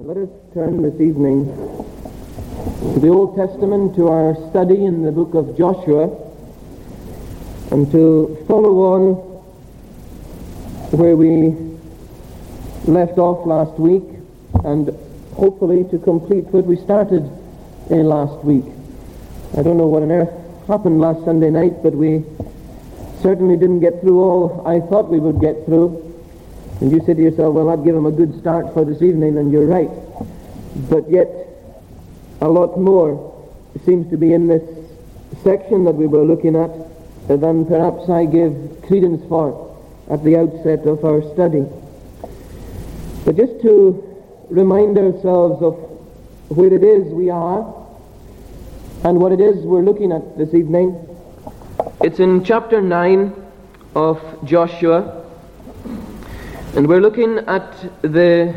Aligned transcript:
Let 0.00 0.16
us 0.16 0.28
turn 0.54 0.80
this 0.80 1.00
evening 1.00 1.46
to 2.94 3.00
the 3.00 3.08
Old 3.08 3.34
Testament, 3.34 3.96
to 3.96 4.06
our 4.06 4.36
study 4.50 4.84
in 4.84 5.02
the 5.02 5.10
book 5.10 5.34
of 5.34 5.58
Joshua, 5.58 6.04
and 7.72 7.90
to 7.90 8.44
follow 8.46 8.94
on 8.94 9.14
where 10.96 11.16
we 11.16 11.50
left 12.86 13.18
off 13.18 13.44
last 13.44 13.76
week, 13.80 14.04
and 14.62 14.96
hopefully 15.34 15.82
to 15.90 15.98
complete 15.98 16.44
what 16.44 16.64
we 16.64 16.76
started 16.76 17.28
in 17.90 18.06
last 18.06 18.44
week. 18.44 18.66
I 19.56 19.64
don't 19.64 19.76
know 19.78 19.88
what 19.88 20.04
on 20.04 20.12
earth 20.12 20.30
happened 20.68 21.00
last 21.00 21.24
Sunday 21.24 21.50
night, 21.50 21.82
but 21.82 21.92
we 21.92 22.24
certainly 23.20 23.56
didn't 23.56 23.80
get 23.80 24.00
through 24.00 24.20
all 24.20 24.62
I 24.64 24.78
thought 24.78 25.08
we 25.08 25.18
would 25.18 25.40
get 25.40 25.66
through. 25.66 26.07
And 26.80 26.92
you 26.92 27.00
say 27.04 27.14
to 27.14 27.20
yourself, 27.20 27.54
well, 27.54 27.70
I'd 27.70 27.84
give 27.84 27.96
him 27.96 28.06
a 28.06 28.10
good 28.10 28.38
start 28.40 28.72
for 28.72 28.84
this 28.84 29.02
evening, 29.02 29.36
and 29.36 29.50
you're 29.50 29.66
right. 29.66 29.90
But 30.88 31.10
yet, 31.10 31.28
a 32.40 32.48
lot 32.48 32.78
more 32.78 33.34
seems 33.84 34.08
to 34.10 34.16
be 34.16 34.32
in 34.32 34.46
this 34.46 34.62
section 35.42 35.84
that 35.84 35.92
we 35.94 36.06
were 36.06 36.24
looking 36.24 36.56
at 36.56 36.70
than 37.28 37.66
perhaps 37.66 38.08
I 38.08 38.24
give 38.24 38.82
credence 38.86 39.26
for 39.28 39.76
at 40.10 40.22
the 40.24 40.36
outset 40.36 40.86
of 40.86 41.04
our 41.04 41.22
study. 41.34 41.66
But 43.24 43.36
just 43.36 43.60
to 43.62 44.04
remind 44.48 44.96
ourselves 44.96 45.62
of 45.62 45.74
where 46.48 46.72
it 46.72 46.82
is 46.82 47.12
we 47.12 47.28
are 47.28 47.74
and 49.04 49.20
what 49.20 49.32
it 49.32 49.40
is 49.40 49.56
we're 49.58 49.82
looking 49.82 50.12
at 50.12 50.38
this 50.38 50.54
evening, 50.54 50.96
it's 52.00 52.20
in 52.20 52.44
chapter 52.44 52.80
9 52.80 53.34
of 53.94 54.20
Joshua. 54.44 55.17
And 56.78 56.86
we're 56.86 57.00
looking 57.00 57.38
at 57.38 57.72
the 58.02 58.54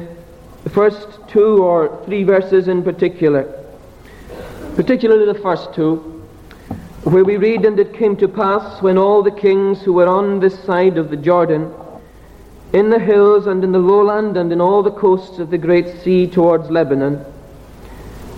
first 0.69 1.07
two 1.27 1.63
or 1.63 2.05
three 2.05 2.21
verses 2.21 2.67
in 2.67 2.83
particular, 2.83 3.51
particularly 4.75 5.25
the 5.25 5.39
first 5.39 5.73
two, 5.73 5.95
where 7.01 7.23
we 7.23 7.37
read, 7.37 7.65
And 7.65 7.79
it 7.79 7.95
came 7.95 8.15
to 8.17 8.27
pass 8.27 8.79
when 8.79 8.99
all 8.99 9.23
the 9.23 9.31
kings 9.31 9.81
who 9.81 9.93
were 9.93 10.07
on 10.07 10.39
this 10.39 10.63
side 10.65 10.99
of 10.99 11.09
the 11.09 11.17
Jordan, 11.17 11.73
in 12.73 12.91
the 12.91 12.99
hills 12.99 13.47
and 13.47 13.63
in 13.63 13.71
the 13.71 13.79
lowland 13.79 14.37
and 14.37 14.51
in 14.51 14.61
all 14.61 14.83
the 14.83 14.91
coasts 14.91 15.39
of 15.39 15.49
the 15.49 15.57
great 15.57 15.87
sea 16.03 16.27
towards 16.27 16.69
Lebanon, 16.69 17.25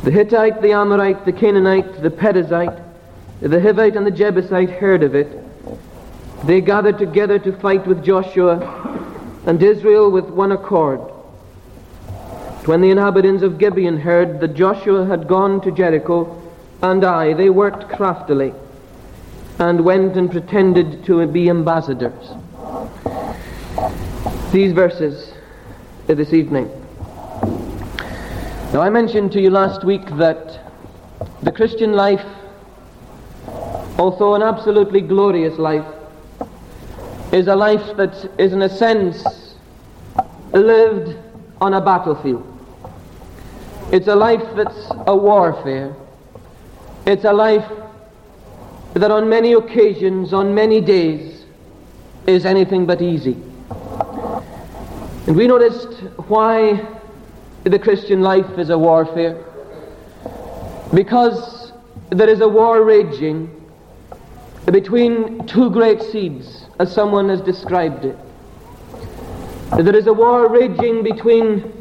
the 0.06 0.12
Hittite, 0.12 0.62
the 0.62 0.72
Amorite, 0.72 1.26
the 1.26 1.34
Canaanite, 1.34 2.02
the 2.02 2.10
Perizzite, 2.10 2.82
the 3.42 3.60
Hivite, 3.60 3.98
and 3.98 4.08
the 4.08 4.12
Jebusite 4.12 4.70
heard 4.70 5.04
of 5.04 5.14
it. 5.14 5.28
They 6.46 6.62
gathered 6.62 7.00
together 7.00 7.38
to 7.40 7.52
fight 7.52 7.86
with 7.86 8.02
Joshua 8.02 9.02
and 9.46 9.62
Israel 9.62 10.10
with 10.10 10.26
one 10.26 10.52
accord. 10.52 11.00
When 12.66 12.82
the 12.82 12.92
inhabitants 12.92 13.44
of 13.44 13.58
Gibeon 13.58 14.00
heard 14.00 14.40
that 14.40 14.54
Joshua 14.54 15.06
had 15.06 15.28
gone 15.28 15.60
to 15.62 15.72
Jericho 15.72 16.42
and 16.82 17.04
Ai, 17.04 17.34
they 17.34 17.50
worked 17.50 17.90
craftily 17.90 18.54
and 19.60 19.84
went 19.84 20.16
and 20.16 20.32
pretended 20.32 21.06
to 21.06 21.26
be 21.28 21.50
ambassadors. 21.50 22.30
These 24.52 24.74
verses 24.74 25.34
this 26.08 26.34
evening. 26.34 26.70
Now, 28.74 28.82
I 28.82 28.90
mentioned 28.90 29.32
to 29.34 29.42
you 29.42 29.50
last 29.50 29.84
week 29.84 30.06
that 30.18 30.60
the 31.42 31.52
Christian 31.52 31.94
life, 31.94 32.26
although 33.98 34.36
an 34.36 34.42
absolutely 34.42 35.02
glorious 35.02 35.58
life, 35.60 35.86
is 37.34 37.48
a 37.48 37.56
life 37.56 37.98
that 37.98 38.30
is 38.38 38.54
in 38.54 38.62
a 38.62 38.70
sense 38.70 39.56
lived 40.54 41.18
on 41.60 41.74
a 41.74 41.82
battlefield. 41.82 42.48
It's 43.92 44.08
a 44.08 44.16
life 44.16 44.44
that's 44.56 44.92
a 45.08 45.18
warfare. 45.18 45.96
It's 47.08 47.26
a 47.26 47.34
life 47.34 47.68
that 48.94 49.10
on 49.10 49.28
many 49.28 49.54
occasions, 49.54 50.32
on 50.32 50.54
many 50.54 50.80
days, 50.80 51.46
is 52.28 52.46
anything 52.46 52.86
but 52.86 53.02
easy. 53.02 53.36
And 55.26 55.36
we 55.36 55.48
noticed 55.48 55.92
why 56.28 56.88
the 57.64 57.80
Christian 57.80 58.22
life 58.22 58.60
is 58.60 58.70
a 58.70 58.78
warfare. 58.78 59.44
Because 60.94 61.72
there 62.12 62.30
is 62.30 62.42
a 62.42 62.48
war 62.48 62.84
raging 62.84 63.50
between 64.72 65.48
two 65.48 65.72
great 65.72 66.00
seeds 66.00 66.63
as 66.80 66.92
someone 66.92 67.30
has 67.30 67.42
described 67.42 68.06
it. 68.06 68.18
There 69.78 69.96
is 69.96 70.08
a 70.08 70.14
war 70.14 70.50
raging 70.50 71.04
between 71.04 71.72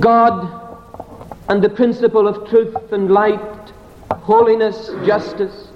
God 0.00 0.60
and 1.48 1.62
the 1.62 1.68
principle 1.68 2.26
of 2.26 2.48
truth 2.48 2.92
and 2.92 3.10
light, 3.10 3.40
holiness, 4.10 4.90
justice, 5.04 5.68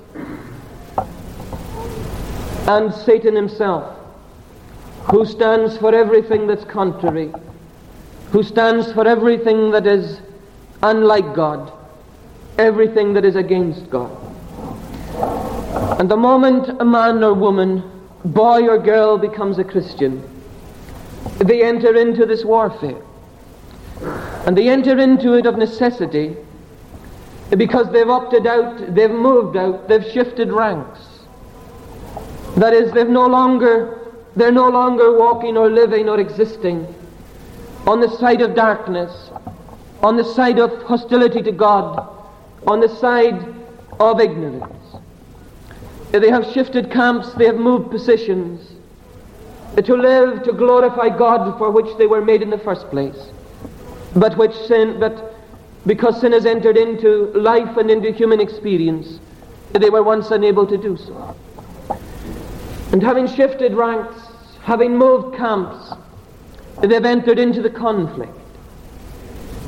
and 2.68 2.92
Satan 2.92 3.36
himself, 3.36 3.96
who 5.10 5.24
stands 5.26 5.76
for 5.76 5.94
everything 5.94 6.46
that's 6.46 6.64
contrary, 6.64 7.32
who 8.30 8.42
stands 8.42 8.92
for 8.92 9.06
everything 9.06 9.70
that 9.70 9.86
is 9.86 10.20
unlike 10.82 11.34
God, 11.34 11.72
everything 12.58 13.12
that 13.12 13.24
is 13.24 13.36
against 13.36 13.88
God. 13.90 14.25
And 15.98 16.10
the 16.10 16.16
moment 16.16 16.80
a 16.80 16.84
man 16.84 17.22
or 17.22 17.34
woman, 17.34 17.82
boy 18.24 18.66
or 18.66 18.78
girl 18.78 19.18
becomes 19.18 19.58
a 19.58 19.64
Christian, 19.64 20.22
they 21.38 21.62
enter 21.62 21.94
into 21.96 22.24
this 22.24 22.44
warfare. 22.44 23.02
And 24.46 24.56
they 24.56 24.68
enter 24.68 24.98
into 24.98 25.34
it 25.34 25.44
of 25.44 25.58
necessity 25.58 26.36
because 27.56 27.90
they've 27.92 28.08
opted 28.08 28.46
out, 28.46 28.94
they've 28.94 29.10
moved 29.10 29.56
out, 29.56 29.88
they've 29.88 30.04
shifted 30.04 30.50
ranks. 30.50 31.00
That 32.56 32.72
is, 32.72 32.92
they've 32.92 33.08
no 33.08 33.26
longer, 33.26 34.12
they're 34.34 34.52
no 34.52 34.68
longer 34.70 35.18
walking 35.18 35.56
or 35.56 35.68
living 35.70 36.08
or 36.08 36.18
existing 36.18 36.86
on 37.86 38.00
the 38.00 38.08
side 38.08 38.40
of 38.40 38.54
darkness, 38.54 39.30
on 40.02 40.16
the 40.16 40.24
side 40.24 40.58
of 40.58 40.82
hostility 40.84 41.42
to 41.42 41.52
God, 41.52 42.08
on 42.66 42.80
the 42.80 42.88
side 42.88 43.54
of 44.00 44.20
ignorance. 44.20 44.75
They 46.18 46.30
have 46.30 46.50
shifted 46.52 46.90
camps, 46.90 47.32
they 47.34 47.46
have 47.46 47.56
moved 47.56 47.90
positions 47.90 48.72
uh, 49.76 49.82
to 49.82 49.94
live 49.94 50.42
to 50.44 50.52
glorify 50.52 51.08
God 51.10 51.58
for 51.58 51.70
which 51.70 51.96
they 51.98 52.06
were 52.06 52.24
made 52.24 52.42
in 52.42 52.50
the 52.50 52.58
first 52.58 52.88
place. 52.90 53.30
But 54.14 54.36
which 54.38 54.54
sin, 54.54 54.98
but 54.98 55.34
because 55.86 56.20
sin 56.20 56.32
has 56.32 56.46
entered 56.46 56.76
into 56.76 57.26
life 57.34 57.76
and 57.76 57.90
into 57.90 58.10
human 58.10 58.40
experience, 58.40 59.20
they 59.72 59.90
were 59.90 60.02
once 60.02 60.30
unable 60.30 60.66
to 60.66 60.76
do 60.76 60.96
so. 60.96 61.36
And 62.92 63.02
having 63.02 63.26
shifted 63.26 63.74
ranks, 63.74 64.16
having 64.62 64.96
moved 64.96 65.36
camps, 65.36 65.92
they've 66.80 67.04
entered 67.04 67.38
into 67.38 67.60
the 67.60 67.70
conflict. 67.70 68.32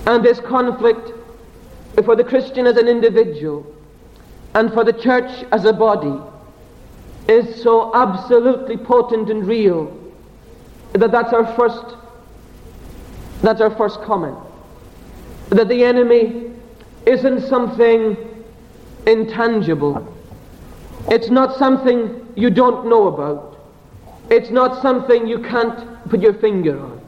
And 0.07 0.25
this 0.25 0.41
conflict, 0.41 1.13
for 2.05 2.17
the 2.17 2.25
Christian 2.25 2.67
as 2.67 2.77
an 2.77 2.89
individual, 2.89 3.67
and 4.55 4.73
for 4.73 4.85
the 4.85 4.93
church 4.93 5.45
as 5.53 5.67
a 5.67 5.73
body, 5.73 6.19
is 7.29 7.63
so 7.63 7.95
absolutely 7.95 8.77
potent 8.77 9.31
and 9.31 9.47
real 9.47 9.95
that 10.95 11.13
that's 11.13 11.33
our 11.33 11.47
first 11.55 11.97
that's 13.43 13.61
our 13.61 13.75
first 13.77 14.01
comment. 14.03 14.37
That 15.51 15.69
the 15.69 15.85
enemy 15.85 16.51
isn't 17.07 17.43
something 17.43 18.17
intangible. 19.07 20.15
It's 21.09 21.31
not 21.31 21.57
something 21.57 22.27
you 22.37 22.51
don't 22.51 22.89
know 22.89 23.07
about. 23.07 23.59
It's 24.31 24.51
not 24.51 24.83
something 24.83 25.27
you 25.27 25.39
can't 25.39 26.09
put 26.11 26.21
your 26.21 26.35
finger 26.35 26.79
on. 26.79 27.01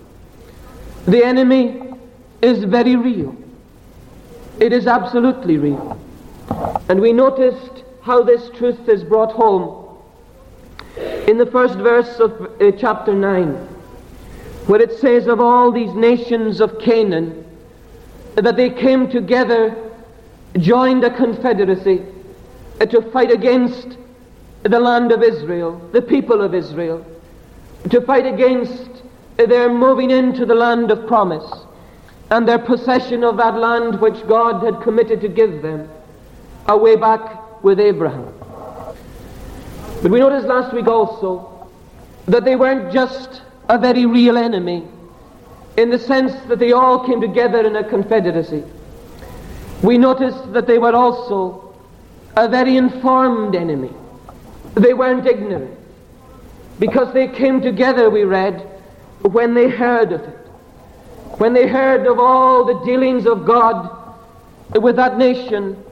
The 1.06 1.24
enemy 1.24 1.82
is 2.40 2.64
very 2.64 2.96
real. 2.96 3.36
It 4.58 4.72
is 4.72 4.86
absolutely 4.86 5.58
real. 5.58 5.98
And 6.88 7.00
we 7.00 7.12
noticed 7.12 7.84
how 8.02 8.22
this 8.22 8.48
truth 8.50 8.88
is 8.88 9.04
brought 9.04 9.32
home 9.32 9.79
in 11.28 11.38
the 11.38 11.46
first 11.46 11.74
verse 11.78 12.18
of 12.18 12.60
uh, 12.60 12.70
chapter 12.72 13.14
9, 13.14 13.48
where 14.66 14.80
it 14.80 14.92
says 14.98 15.26
of 15.26 15.40
all 15.40 15.72
these 15.72 15.92
nations 15.94 16.60
of 16.60 16.78
Canaan 16.78 17.44
that 18.34 18.56
they 18.56 18.70
came 18.70 19.10
together, 19.10 19.76
joined 20.58 21.04
a 21.04 21.14
confederacy 21.14 22.02
uh, 22.80 22.86
to 22.86 23.02
fight 23.10 23.30
against 23.30 23.96
the 24.62 24.80
land 24.80 25.12
of 25.12 25.22
Israel, 25.22 25.78
the 25.92 26.02
people 26.02 26.40
of 26.40 26.54
Israel, 26.54 27.04
to 27.90 28.00
fight 28.02 28.26
against 28.26 29.02
their 29.36 29.72
moving 29.72 30.10
into 30.10 30.44
the 30.44 30.54
land 30.54 30.90
of 30.90 31.06
promise 31.06 31.64
and 32.30 32.46
their 32.46 32.58
possession 32.58 33.24
of 33.24 33.36
that 33.38 33.56
land 33.56 34.00
which 34.00 34.26
God 34.28 34.62
had 34.64 34.82
committed 34.82 35.20
to 35.22 35.28
give 35.28 35.62
them 35.62 35.88
away 36.66 36.96
back 36.96 37.62
with 37.62 37.80
Abraham. 37.80 38.39
But 40.02 40.10
we 40.10 40.20
noticed 40.20 40.46
last 40.46 40.72
week 40.72 40.86
also 40.86 41.68
that 42.26 42.44
they 42.44 42.56
weren't 42.56 42.92
just 42.92 43.42
a 43.68 43.78
very 43.78 44.06
real 44.06 44.38
enemy, 44.38 44.84
in 45.76 45.90
the 45.90 45.98
sense 45.98 46.32
that 46.48 46.58
they 46.58 46.72
all 46.72 47.06
came 47.06 47.20
together 47.20 47.66
in 47.66 47.76
a 47.76 47.84
confederacy. 47.84 48.64
We 49.82 49.98
noticed 49.98 50.52
that 50.52 50.66
they 50.66 50.78
were 50.78 50.94
also 50.94 51.74
a 52.36 52.48
very 52.48 52.76
informed 52.76 53.54
enemy. 53.54 53.92
They 54.74 54.94
weren't 54.94 55.26
ignorant. 55.26 55.78
Because 56.78 57.12
they 57.12 57.28
came 57.28 57.60
together, 57.60 58.08
we 58.08 58.24
read, 58.24 58.60
when 59.22 59.54
they 59.54 59.68
heard 59.68 60.12
of 60.12 60.22
it. 60.22 60.36
When 61.38 61.52
they 61.52 61.68
heard 61.68 62.06
of 62.06 62.18
all 62.18 62.64
the 62.64 62.84
dealings 62.84 63.26
of 63.26 63.44
God 63.44 63.96
with 64.74 64.96
that 64.96 65.18
nation 65.18 65.82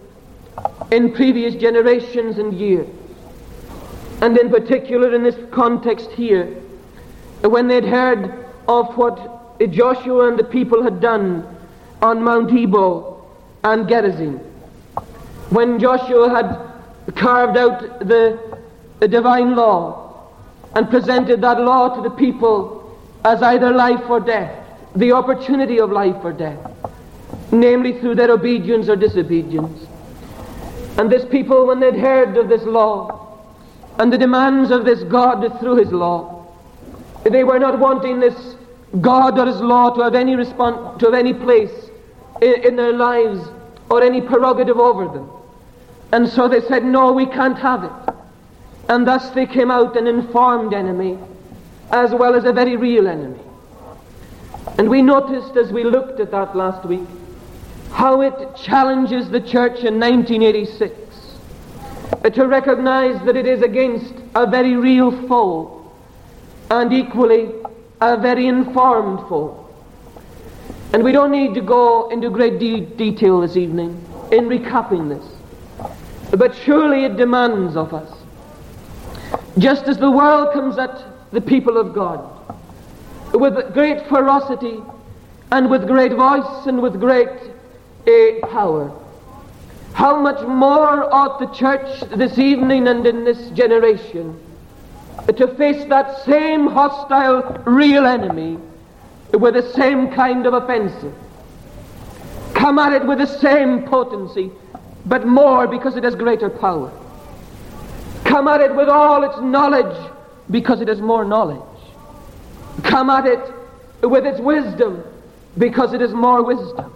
in 0.90 1.12
previous 1.12 1.54
generations 1.54 2.38
and 2.38 2.52
years. 2.54 2.88
And 4.20 4.36
in 4.36 4.50
particular 4.50 5.14
in 5.14 5.22
this 5.22 5.36
context 5.50 6.10
here, 6.10 6.46
when 7.42 7.68
they'd 7.68 7.84
heard 7.84 8.46
of 8.68 8.94
what 8.96 9.38
Joshua 9.66 10.28
and 10.28 10.38
the 10.38 10.44
people 10.44 10.82
had 10.82 11.00
done 11.00 11.44
on 12.00 12.22
Mount 12.22 12.52
Ebal 12.52 13.26
and 13.64 13.88
Gerizim. 13.88 14.38
When 15.50 15.80
Joshua 15.80 16.28
had 16.28 17.14
carved 17.16 17.56
out 17.56 17.80
the, 18.00 18.38
the 19.00 19.08
divine 19.08 19.56
law 19.56 20.30
and 20.76 20.88
presented 20.88 21.40
that 21.40 21.60
law 21.60 21.96
to 21.96 22.02
the 22.02 22.14
people 22.14 22.98
as 23.24 23.42
either 23.42 23.72
life 23.72 24.08
or 24.08 24.20
death, 24.20 24.64
the 24.94 25.12
opportunity 25.12 25.80
of 25.80 25.90
life 25.90 26.16
or 26.22 26.32
death, 26.32 26.58
namely 27.50 27.98
through 27.98 28.14
their 28.14 28.30
obedience 28.30 28.88
or 28.88 28.96
disobedience. 28.96 29.86
And 30.98 31.10
this 31.10 31.24
people, 31.24 31.66
when 31.66 31.80
they'd 31.80 31.96
heard 31.96 32.36
of 32.36 32.48
this 32.48 32.62
law 32.62 33.27
and 33.98 34.12
the 34.12 34.18
demands 34.18 34.70
of 34.70 34.84
this 34.84 35.02
God 35.04 35.58
through 35.60 35.76
his 35.76 35.92
law, 35.92 36.46
they 37.24 37.44
were 37.44 37.58
not 37.58 37.78
wanting 37.78 38.20
this 38.20 38.56
God 39.00 39.38
or 39.38 39.46
his 39.46 39.60
law 39.60 39.90
to 39.90 40.02
have 40.02 40.14
any 40.14 40.36
response, 40.36 41.00
to 41.00 41.06
have 41.06 41.14
any 41.14 41.34
place 41.34 41.90
in, 42.40 42.54
in 42.64 42.76
their 42.76 42.92
lives 42.92 43.40
or 43.90 44.02
any 44.02 44.20
prerogative 44.20 44.78
over 44.78 45.08
them. 45.08 45.30
And 46.12 46.28
so 46.28 46.48
they 46.48 46.60
said, 46.62 46.84
no, 46.84 47.12
we 47.12 47.26
can't 47.26 47.58
have 47.58 47.84
it. 47.84 48.14
And 48.88 49.06
thus 49.06 49.30
they 49.30 49.46
came 49.46 49.70
out 49.70 49.96
an 49.96 50.06
informed 50.06 50.72
enemy 50.72 51.18
as 51.90 52.12
well 52.12 52.34
as 52.34 52.44
a 52.44 52.52
very 52.52 52.76
real 52.76 53.08
enemy. 53.08 53.40
And 54.78 54.88
we 54.88 55.02
noticed 55.02 55.56
as 55.56 55.72
we 55.72 55.84
looked 55.84 56.20
at 56.20 56.30
that 56.30 56.56
last 56.56 56.86
week 56.86 57.06
how 57.90 58.20
it 58.20 58.56
challenges 58.56 59.30
the 59.30 59.40
church 59.40 59.82
in 59.82 59.98
1986 59.98 61.07
to 62.24 62.46
recognize 62.46 63.24
that 63.24 63.36
it 63.36 63.46
is 63.46 63.62
against 63.62 64.14
a 64.34 64.46
very 64.46 64.76
real 64.76 65.10
foe 65.28 65.90
and 66.70 66.92
equally 66.92 67.50
a 68.00 68.16
very 68.16 68.46
informed 68.46 69.20
foe. 69.28 69.64
And 70.92 71.04
we 71.04 71.12
don't 71.12 71.30
need 71.30 71.54
to 71.54 71.60
go 71.60 72.08
into 72.10 72.30
great 72.30 72.58
de- 72.58 72.80
detail 72.80 73.40
this 73.40 73.56
evening 73.56 73.90
in 74.32 74.48
recapping 74.48 75.08
this. 75.08 75.24
But 76.30 76.54
surely 76.54 77.04
it 77.04 77.16
demands 77.16 77.76
of 77.76 77.94
us, 77.94 78.10
just 79.58 79.84
as 79.88 79.96
the 79.96 80.10
world 80.10 80.52
comes 80.52 80.78
at 80.78 81.02
the 81.32 81.40
people 81.40 81.76
of 81.78 81.94
God 81.94 82.34
with 83.32 83.72
great 83.74 84.06
ferocity 84.08 84.78
and 85.52 85.70
with 85.70 85.86
great 85.86 86.12
voice 86.12 86.66
and 86.66 86.82
with 86.82 86.98
great 87.00 87.28
uh, 87.28 88.46
power. 88.48 88.92
How 89.98 90.20
much 90.20 90.46
more 90.46 91.12
ought 91.12 91.40
the 91.40 91.46
church 91.46 92.02
this 92.10 92.38
evening 92.38 92.86
and 92.86 93.04
in 93.04 93.24
this 93.24 93.50
generation 93.50 94.38
to 95.26 95.48
face 95.56 95.84
that 95.86 96.24
same 96.24 96.68
hostile 96.68 97.42
real 97.66 98.06
enemy 98.06 98.60
with 99.32 99.54
the 99.54 99.72
same 99.72 100.12
kind 100.12 100.46
of 100.46 100.54
offensive? 100.54 101.12
Come 102.54 102.78
at 102.78 102.92
it 102.92 103.08
with 103.08 103.18
the 103.18 103.26
same 103.26 103.88
potency, 103.88 104.52
but 105.04 105.26
more 105.26 105.66
because 105.66 105.96
it 105.96 106.04
has 106.04 106.14
greater 106.14 106.48
power. 106.48 106.92
Come 108.22 108.46
at 108.46 108.60
it 108.60 108.76
with 108.76 108.88
all 108.88 109.24
its 109.24 109.40
knowledge 109.40 110.12
because 110.48 110.80
it 110.80 110.86
has 110.86 111.00
more 111.00 111.24
knowledge. 111.24 111.82
Come 112.84 113.10
at 113.10 113.26
it 113.26 113.52
with 114.08 114.24
its 114.24 114.38
wisdom 114.38 115.02
because 115.58 115.92
it 115.92 116.00
is 116.00 116.12
more 116.12 116.44
wisdom. 116.44 116.94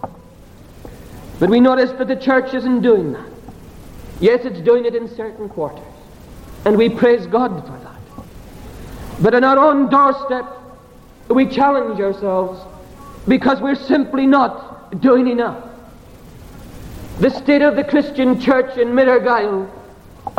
But 1.39 1.49
we 1.49 1.59
notice 1.59 1.91
that 1.97 2.07
the 2.07 2.15
church 2.15 2.53
isn't 2.53 2.81
doing 2.81 3.13
that. 3.13 3.29
Yes, 4.19 4.45
it's 4.45 4.61
doing 4.61 4.85
it 4.85 4.95
in 4.95 5.07
certain 5.07 5.49
quarters. 5.49 5.83
And 6.65 6.77
we 6.77 6.89
praise 6.89 7.27
God 7.27 7.65
for 7.65 7.77
that. 7.79 8.23
But 9.21 9.33
on 9.35 9.43
our 9.43 9.57
own 9.57 9.89
doorstep, 9.89 10.45
we 11.29 11.45
challenge 11.47 11.99
ourselves 11.99 12.61
because 13.27 13.59
we're 13.61 13.75
simply 13.75 14.25
not 14.25 15.01
doing 15.01 15.27
enough. 15.27 15.63
The 17.19 17.29
state 17.29 17.61
of 17.61 17.75
the 17.75 17.83
Christian 17.83 18.39
church 18.39 18.77
in 18.77 18.93
Mid 18.95 19.07
Argyll 19.07 19.71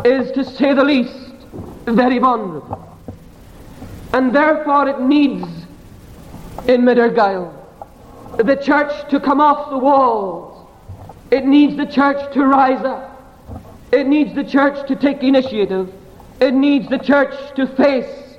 is, 0.05 0.33
to 0.33 0.45
say 0.45 0.75
the 0.75 0.85
least, 0.85 1.35
very 1.87 2.19
vulnerable. 2.19 2.99
And 4.13 4.35
therefore 4.35 4.89
it 4.89 5.01
needs, 5.01 5.49
in 6.67 6.85
Mid 6.85 6.99
Argyll, 6.99 7.53
the 8.37 8.57
church 8.57 9.11
to 9.11 9.21
come 9.21 9.41
off 9.41 9.71
the 9.71 9.79
walls 9.79 10.54
it 11.35 11.45
needs 11.45 11.77
the 11.77 11.87
church 11.87 12.33
to 12.33 12.45
rise 12.47 12.85
up. 12.85 13.11
It 13.91 14.07
needs 14.07 14.37
the 14.37 14.45
church 14.45 14.87
to 14.87 14.95
take 14.95 15.25
initiative. 15.25 15.93
It 16.41 16.55
needs 16.55 16.89
the 16.89 16.99
church 16.99 17.35
to 17.57 17.67
face 17.67 18.37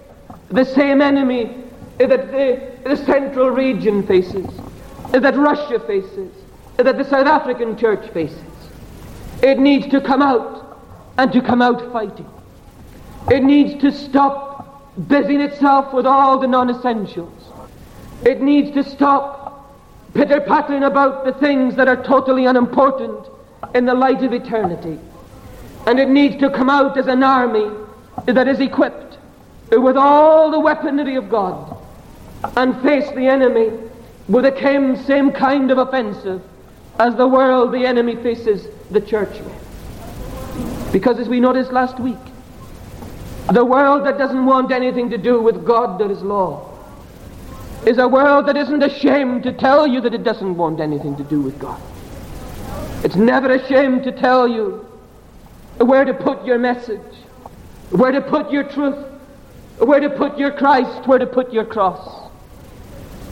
the 0.47 0.63
same 0.63 1.01
enemy 1.01 1.57
that 1.97 2.31
the, 2.31 2.71
the 2.86 2.95
central 2.95 3.50
region 3.50 4.07
faces, 4.07 4.47
that 5.12 5.36
Russia 5.36 5.77
faces, 5.81 6.31
that 6.77 6.97
the 6.97 7.03
South 7.03 7.27
African 7.27 7.77
church 7.77 8.09
faces. 8.13 8.42
It 9.44 9.59
needs 9.59 9.88
to 9.88 10.00
come 10.00 10.21
out 10.21 10.80
and 11.18 11.33
to 11.33 11.42
come 11.42 11.62
out 11.62 11.92
fighting. 11.92 12.30
It 13.30 13.44
needs 13.44 13.81
to 13.81 13.92
stop 13.92 14.95
busying 15.09 15.42
itself 15.42 15.94
with 15.94 16.06
all 16.06 16.39
the 16.39 16.47
non-essentials. 16.47 17.44
It 18.24 18.39
needs 18.39 18.71
to 18.71 18.89
stop 18.89 19.45
pitter 20.16 20.40
pattering 20.40 20.84
about 20.84 21.26
the 21.26 21.34
things 21.34 21.76
that 21.76 21.88
are 21.88 22.02
totally 22.02 22.46
unimportant 22.46 23.28
in 23.76 23.86
the 23.86 23.94
light 23.94 24.24
of 24.24 24.34
eternity. 24.34 24.98
And 25.86 26.00
it 26.00 26.10
needs 26.10 26.38
to 26.38 26.50
come 26.50 26.70
out 26.70 26.98
as 26.98 27.08
an 27.08 27.22
army 27.22 27.70
that 28.26 28.48
is 28.48 28.60
equipped 28.62 29.18
with 29.72 29.98
all 29.98 30.50
the 30.52 30.60
weaponry 30.60 31.16
of 31.16 31.30
God 31.30 31.78
and 32.56 32.82
face 32.82 33.10
the 33.12 33.28
enemy 33.28 33.72
with 34.28 34.46
the 34.46 35.04
same 35.06 35.32
kind 35.32 35.70
of 35.70 35.78
offensive 35.78 36.42
as 36.98 37.16
the 37.16 37.28
world 37.28 37.74
the 37.74 37.86
enemy 37.86 38.16
faces 38.16 38.68
the 38.90 39.02
church 39.02 39.38
with. 39.42 40.92
Because 40.94 41.19
as 41.19 41.28
we 41.28 41.42
noticed 41.42 41.74
last 41.74 42.00
week, 42.00 42.16
the 43.52 43.66
world 43.66 44.06
that 44.06 44.18
doesn't 44.18 44.45
want 44.45 44.72
anything 44.72 45.10
to 45.10 45.18
do 45.18 45.42
with 45.42 45.66
God 45.66 46.02
or 46.02 46.07
His 46.07 46.22
law 46.22 46.75
is 47.85 47.99
a 47.99 48.07
world 48.07 48.47
that 48.47 48.57
isn't 48.57 48.81
ashamed 48.81 49.44
to 49.44 49.54
tell 49.54 49.85
you 49.85 50.01
that 50.01 50.13
it 50.13 50.23
doesn't 50.23 50.57
want 50.57 50.80
anything 50.80 51.15
to 51.18 51.23
do 51.23 51.39
with 51.42 51.59
God. 51.59 51.80
It's 53.04 53.15
never 53.15 53.54
ashamed 53.54 54.04
to 54.06 54.11
tell 54.11 54.47
you 54.47 54.85
where 55.77 56.04
to 56.04 56.13
put 56.13 56.44
your 56.45 56.57
message, 56.57 56.99
where 57.92 58.11
to 58.11 58.21
put 58.21 58.51
your 58.51 58.63
truth, 58.63 58.97
where 59.77 59.99
to 59.99 60.09
put 60.09 60.37
your 60.37 60.51
Christ, 60.51 61.07
where 61.07 61.19
to 61.19 61.27
put 61.27 61.54
your 61.54 61.65
cross. 61.65 62.31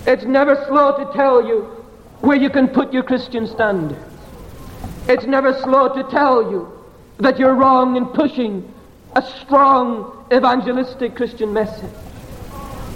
It's 0.05 0.25
never 0.25 0.55
slow 0.67 1.03
to 1.03 1.11
tell 1.13 1.45
you 1.45 1.61
where 2.19 2.37
you 2.37 2.49
can 2.49 2.67
put 2.67 2.93
your 2.93 3.03
Christian 3.03 3.47
standards. 3.47 3.99
It's 5.07 5.25
never 5.25 5.53
slow 5.61 5.93
to 5.95 6.03
tell 6.11 6.51
you 6.51 6.71
that 7.17 7.39
you're 7.39 7.55
wrong 7.55 7.95
in 7.95 8.05
pushing 8.07 8.71
a 9.15 9.21
strong 9.41 10.25
evangelistic 10.31 11.15
Christian 11.15 11.53
message. 11.53 11.89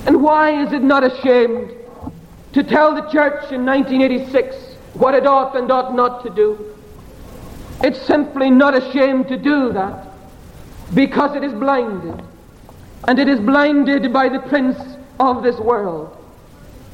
And 0.08 0.24
why 0.24 0.64
is 0.64 0.72
it 0.72 0.82
not 0.82 1.04
ashamed 1.04 1.76
to 2.54 2.64
tell 2.64 2.96
the 2.96 3.02
church 3.12 3.52
in 3.52 3.66
1986 3.66 4.56
what 4.94 5.14
it 5.14 5.28
ought 5.28 5.56
and 5.56 5.70
ought 5.70 5.94
not 5.94 6.24
to 6.24 6.30
do? 6.30 6.76
It's 7.84 8.02
simply 8.02 8.50
not 8.50 8.74
ashamed 8.74 9.28
to 9.28 9.38
do 9.38 9.74
that 9.74 10.08
because 10.94 11.36
it 11.36 11.44
is 11.44 11.52
blinded. 11.52 12.24
And 13.08 13.20
it 13.20 13.28
is 13.28 13.40
blinded 13.40 14.12
by 14.14 14.30
the 14.30 14.40
prince 14.40 14.78
of 15.20 15.44
this 15.44 15.58
world. 15.58 16.14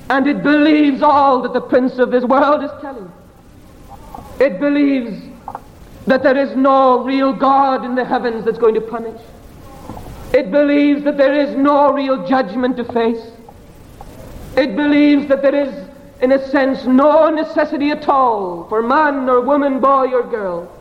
And 0.10 0.28
it 0.28 0.44
believes 0.44 1.02
all 1.02 1.44
that 1.44 1.54
the 1.54 1.62
prince 1.62 2.00
of 2.00 2.12
this 2.12 2.24
world 2.24 2.64
is 2.64 2.72
telling. 2.82 3.12
It 4.40 4.60
believes 4.60 5.24
that 6.08 6.24
there 6.24 6.38
is 6.38 6.56
no 6.56 7.04
real 7.04 7.32
God 7.32 7.86
in 7.86 7.96
the 7.96 8.04
heavens 8.04 8.44
that's 8.44 8.58
going 8.58 8.74
to 8.74 8.82
punish. 8.82 9.22
It 10.34 10.52
believes 10.52 11.04
that 11.04 11.18
there 11.18 11.34
is 11.34 11.56
no 11.56 11.94
real 11.94 12.28
judgment 12.28 12.78
to 12.78 12.86
face. 12.86 13.32
It 14.58 14.76
believes 14.76 15.28
that 15.28 15.42
there 15.42 15.56
is, 15.56 15.90
in 16.22 16.32
a 16.32 16.50
sense, 16.50 16.86
no 16.86 17.30
necessity 17.30 17.92
at 17.92 18.08
all 18.10 18.68
for 18.68 18.82
man 18.82 19.30
or 19.30 19.42
woman, 19.42 19.80
boy 19.80 20.12
or 20.12 20.24
girl 20.24 20.72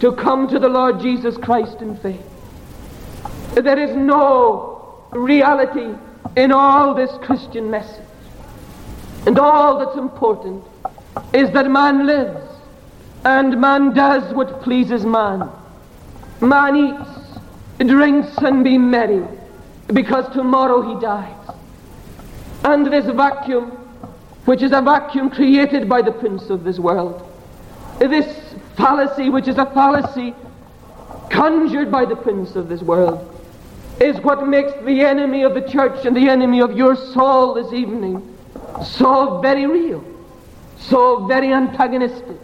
to 0.00 0.12
come 0.12 0.48
to 0.48 0.58
the 0.58 0.68
Lord 0.68 1.00
Jesus 1.00 1.36
Christ 1.36 1.80
in 1.80 1.96
faith. 1.96 2.26
There 3.54 3.78
is 3.78 3.94
no 3.94 5.06
reality 5.12 5.94
in 6.36 6.52
all 6.52 6.94
this 6.94 7.10
Christian 7.22 7.70
message. 7.70 8.04
And 9.26 9.38
all 9.38 9.78
that's 9.78 9.96
important 9.96 10.64
is 11.32 11.50
that 11.52 11.70
man 11.70 12.06
lives 12.06 12.44
and 13.24 13.60
man 13.60 13.94
does 13.94 14.34
what 14.34 14.62
pleases 14.62 15.04
man. 15.04 15.48
Man 16.40 16.76
eats, 16.76 17.11
drinks, 17.84 18.36
and 18.38 18.64
be 18.64 18.78
merry 18.78 19.22
because 19.92 20.30
tomorrow 20.32 20.82
he 20.82 21.00
dies. 21.00 21.50
And 22.64 22.86
this 22.86 23.06
vacuum, 23.06 23.70
which 24.44 24.62
is 24.62 24.72
a 24.72 24.80
vacuum 24.80 25.30
created 25.30 25.88
by 25.88 26.02
the 26.02 26.12
prince 26.12 26.50
of 26.50 26.64
this 26.64 26.78
world, 26.78 27.28
this 27.98 28.54
fallacy, 28.76 29.30
which 29.30 29.48
is 29.48 29.58
a 29.58 29.66
fallacy 29.66 30.34
conjured 31.30 31.90
by 31.90 32.04
the 32.04 32.16
prince 32.16 32.56
of 32.56 32.68
this 32.68 32.82
world, 32.82 33.28
is 34.00 34.18
what 34.20 34.46
makes 34.46 34.72
the 34.84 35.02
enemy 35.02 35.42
of 35.42 35.54
the 35.54 35.68
church 35.68 36.04
and 36.04 36.16
the 36.16 36.28
enemy 36.28 36.60
of 36.60 36.76
your 36.76 36.96
soul 36.96 37.54
this 37.54 37.72
evening 37.72 38.28
so 38.84 39.38
very 39.40 39.66
real, 39.66 40.04
so 40.78 41.26
very 41.26 41.52
antagonistic, 41.52 42.36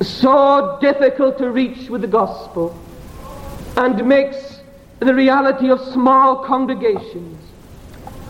so 0.00 0.78
difficult 0.80 1.38
to 1.38 1.50
reach 1.50 1.88
with 1.88 2.02
the 2.02 2.06
gospel, 2.06 2.78
and 3.76 4.06
makes 4.06 4.47
the 5.00 5.14
reality 5.14 5.70
of 5.70 5.80
small 5.92 6.44
congregations, 6.44 7.40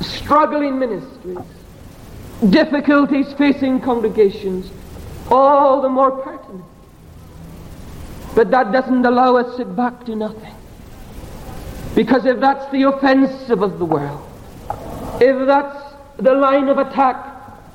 struggling 0.01 0.79
ministries, 0.79 1.39
difficulties 2.51 3.33
facing 3.35 3.81
congregations, 3.81 4.71
all 5.31 5.81
the 5.81 5.89
more 5.89 6.11
pertinent. 6.11 6.65
But 8.35 8.51
that 8.51 8.71
doesn't 8.71 9.05
allow 9.05 9.37
us 9.37 9.51
to 9.53 9.57
sit 9.57 9.75
back 9.75 10.05
to 10.05 10.15
nothing. 10.15 10.55
Because 11.95 12.27
if 12.27 12.39
that's 12.39 12.71
the 12.71 12.83
offensive 12.85 13.63
of 13.63 13.79
the 13.79 13.85
world, 13.85 14.23
if 15.21 15.47
that's 15.47 15.95
the 16.19 16.35
line 16.35 16.69
of 16.69 16.79
attack 16.79 17.17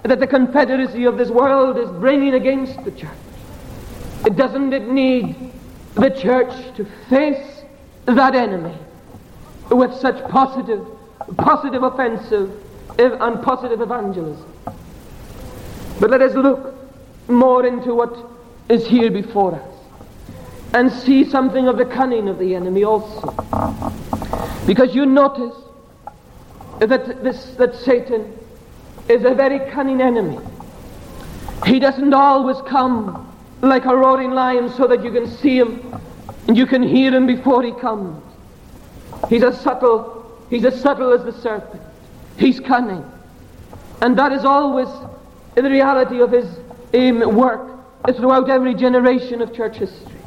that 0.03 0.19
the 0.19 0.27
confederacy 0.27 1.05
of 1.05 1.17
this 1.17 1.29
world 1.29 1.77
is 1.77 1.89
bringing 2.00 2.35
against 2.35 2.83
the 2.85 2.91
church, 2.91 3.09
doesn't 4.35 4.71
it 4.71 4.88
need 4.88 5.51
the 5.95 6.09
church 6.09 6.53
to 6.75 6.85
face 7.09 7.63
that 8.05 8.35
enemy 8.35 8.77
with 9.70 9.93
such 9.96 10.24
positive, 10.29 10.86
positive 11.38 11.84
offensive 11.84 12.51
and 12.98 13.41
positive 13.41 13.82
evangelism. 13.82 14.46
But 16.00 16.10
let 16.10 16.22
us 16.22 16.34
look 16.34 16.75
more 17.27 17.65
into 17.65 17.93
what 17.93 18.15
is 18.70 18.86
here 18.88 19.12
before 19.12 19.55
us 19.55 19.70
and 20.74 20.91
see 20.91 21.24
something 21.24 21.67
of 21.67 21.77
the 21.77 21.86
cunning 21.86 22.27
of 22.27 22.39
the 22.39 22.55
enemy 22.55 22.84
also. 22.84 23.29
Because 24.65 24.96
you 24.96 25.05
notice 25.05 25.55
that 26.79 27.24
this 27.24 27.55
that 27.55 27.75
Satan 27.75 28.38
is 29.08 29.24
a 29.25 29.34
very 29.34 29.60
cunning 29.72 30.01
enemy. 30.01 30.39
He 31.65 31.79
doesn't 31.79 32.13
always 32.13 32.58
come 32.67 33.32
like 33.62 33.86
a 33.86 33.96
roaring 33.96 34.32
lion 34.32 34.70
so 34.70 34.88
that 34.88 35.03
you 35.03 35.12
can 35.12 35.27
see 35.27 35.58
him 35.58 36.00
and 36.48 36.58
you 36.58 36.65
can 36.65 36.82
hear 36.84 37.13
him 37.13 37.27
before 37.27 37.63
he 37.63 37.72
comes. 37.72 38.23
He's 39.30 39.44
as 39.44 39.60
subtle, 39.62 40.39
he's 40.50 40.65
as 40.65 40.80
subtle 40.82 41.12
as 41.12 41.24
the 41.24 41.34
serpent. 41.42 41.82
He's 42.38 42.60
cunning. 42.60 43.03
And 44.01 44.18
that 44.18 44.32
is 44.32 44.44
always 44.44 44.89
in 45.56 45.63
the 45.63 45.70
reality 45.70 46.20
of 46.20 46.32
his 46.32 46.46
work 46.94 47.70
throughout 48.15 48.50
every 48.50 48.74
generation 48.74 49.42
of 49.42 49.53
church 49.53 49.77
history. 49.77 50.20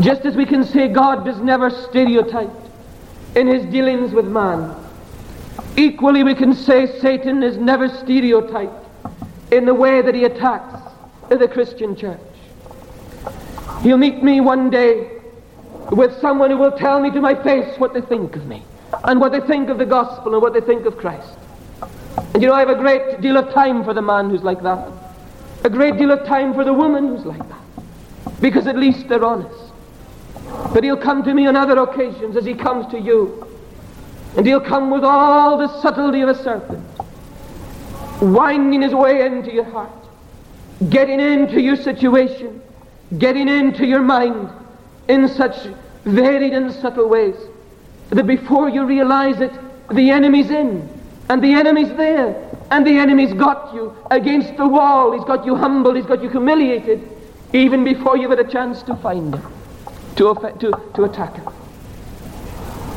Just 0.00 0.24
as 0.24 0.36
we 0.36 0.44
can 0.44 0.64
say 0.64 0.88
God 0.88 1.26
is 1.26 1.38
never 1.38 1.70
stereotyped 1.70 2.70
in 3.34 3.46
his 3.46 3.64
dealings 3.66 4.12
with 4.12 4.26
man, 4.26 4.74
equally 5.76 6.24
we 6.24 6.34
can 6.34 6.54
say 6.54 6.98
Satan 7.00 7.42
is 7.42 7.56
never 7.56 7.88
stereotyped 7.88 8.86
in 9.50 9.64
the 9.64 9.74
way 9.74 10.02
that 10.02 10.14
he 10.14 10.24
attacks 10.24 10.80
the 11.28 11.48
Christian 11.48 11.94
church. 11.94 12.20
He'll 13.82 13.96
meet 13.96 14.22
me 14.22 14.40
one 14.40 14.70
day 14.70 15.17
with 15.90 16.18
someone 16.20 16.50
who 16.50 16.56
will 16.56 16.72
tell 16.72 17.00
me 17.00 17.10
to 17.10 17.20
my 17.20 17.34
face 17.42 17.78
what 17.78 17.94
they 17.94 18.00
think 18.00 18.36
of 18.36 18.46
me 18.46 18.62
and 19.04 19.20
what 19.20 19.32
they 19.32 19.40
think 19.40 19.68
of 19.68 19.78
the 19.78 19.86
gospel 19.86 20.34
and 20.34 20.42
what 20.42 20.52
they 20.52 20.60
think 20.60 20.84
of 20.86 20.96
Christ. 20.96 21.36
And 22.34 22.42
you 22.42 22.48
know, 22.48 22.54
I 22.54 22.60
have 22.60 22.68
a 22.68 22.74
great 22.74 23.20
deal 23.20 23.36
of 23.36 23.52
time 23.52 23.84
for 23.84 23.94
the 23.94 24.02
man 24.02 24.30
who's 24.30 24.42
like 24.42 24.62
that. 24.62 24.88
A 25.64 25.70
great 25.70 25.96
deal 25.96 26.10
of 26.10 26.26
time 26.26 26.54
for 26.54 26.64
the 26.64 26.72
woman 26.72 27.08
who's 27.08 27.24
like 27.24 27.48
that. 27.48 28.40
Because 28.40 28.66
at 28.66 28.76
least 28.76 29.08
they're 29.08 29.24
honest. 29.24 29.72
But 30.72 30.84
he'll 30.84 30.96
come 30.96 31.22
to 31.24 31.34
me 31.34 31.46
on 31.46 31.56
other 31.56 31.78
occasions 31.78 32.36
as 32.36 32.44
he 32.44 32.54
comes 32.54 32.86
to 32.92 33.00
you. 33.00 33.44
And 34.36 34.46
he'll 34.46 34.60
come 34.60 34.90
with 34.90 35.04
all 35.04 35.58
the 35.58 35.80
subtlety 35.80 36.20
of 36.20 36.28
a 36.28 36.42
serpent, 36.42 36.84
winding 38.20 38.82
his 38.82 38.94
way 38.94 39.24
into 39.24 39.52
your 39.52 39.64
heart, 39.64 39.90
getting 40.90 41.18
into 41.18 41.60
your 41.60 41.76
situation, 41.76 42.60
getting 43.18 43.48
into 43.48 43.86
your 43.86 44.02
mind 44.02 44.50
in 45.08 45.28
such 45.28 45.56
varied 46.04 46.52
and 46.52 46.72
subtle 46.72 47.08
ways 47.08 47.36
that 48.10 48.26
before 48.26 48.68
you 48.68 48.84
realize 48.84 49.40
it, 49.40 49.52
the 49.90 50.10
enemy's 50.10 50.50
in, 50.50 50.88
and 51.28 51.42
the 51.42 51.52
enemy's 51.52 51.88
there, 51.96 52.34
and 52.70 52.86
the 52.86 52.98
enemy's 52.98 53.32
got 53.34 53.74
you 53.74 53.94
against 54.10 54.56
the 54.56 54.66
wall. 54.66 55.12
He's 55.12 55.24
got 55.24 55.44
you 55.44 55.54
humbled, 55.54 55.96
he's 55.96 56.06
got 56.06 56.22
you 56.22 56.28
humiliated, 56.28 57.06
even 57.52 57.84
before 57.84 58.16
you've 58.16 58.30
had 58.30 58.40
a 58.40 58.50
chance 58.50 58.82
to 58.84 58.96
find 58.96 59.34
him, 59.34 59.52
to, 60.16 60.34
to, 60.60 60.90
to 60.94 61.04
attack 61.04 61.34
him. 61.36 61.48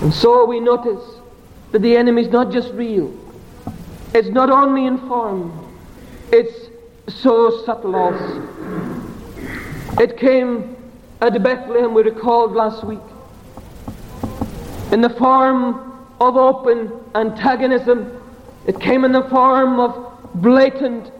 And 0.01 0.13
so 0.13 0.45
we 0.45 0.59
notice 0.59 1.03
that 1.71 1.81
the 1.81 1.95
enemy 1.95 2.23
is 2.23 2.27
not 2.29 2.51
just 2.51 2.73
real, 2.73 3.13
it's 4.13 4.29
not 4.29 4.49
only 4.49 4.85
in 4.85 4.97
form, 5.07 5.51
it's 6.31 6.69
so 7.07 7.63
subtle 7.65 7.95
also. 7.95 8.47
It 9.99 10.17
came 10.17 10.75
at 11.21 11.43
Bethlehem, 11.43 11.93
we 11.93 12.01
recalled 12.01 12.53
last 12.53 12.83
week, 12.83 12.99
in 14.91 15.01
the 15.01 15.09
form 15.09 15.75
of 16.19 16.35
open 16.35 16.91
antagonism. 17.15 18.17
It 18.65 18.79
came 18.79 19.05
in 19.05 19.11
the 19.11 19.23
form 19.23 19.79
of 19.79 20.31
blatant 20.35 21.11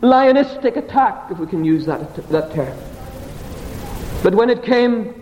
lionistic 0.00 0.76
attack, 0.76 1.30
if 1.30 1.38
we 1.38 1.46
can 1.46 1.64
use 1.64 1.86
that, 1.86 2.14
that 2.28 2.52
term. 2.52 2.76
But 4.22 4.34
when 4.34 4.48
it 4.48 4.62
came 4.62 5.14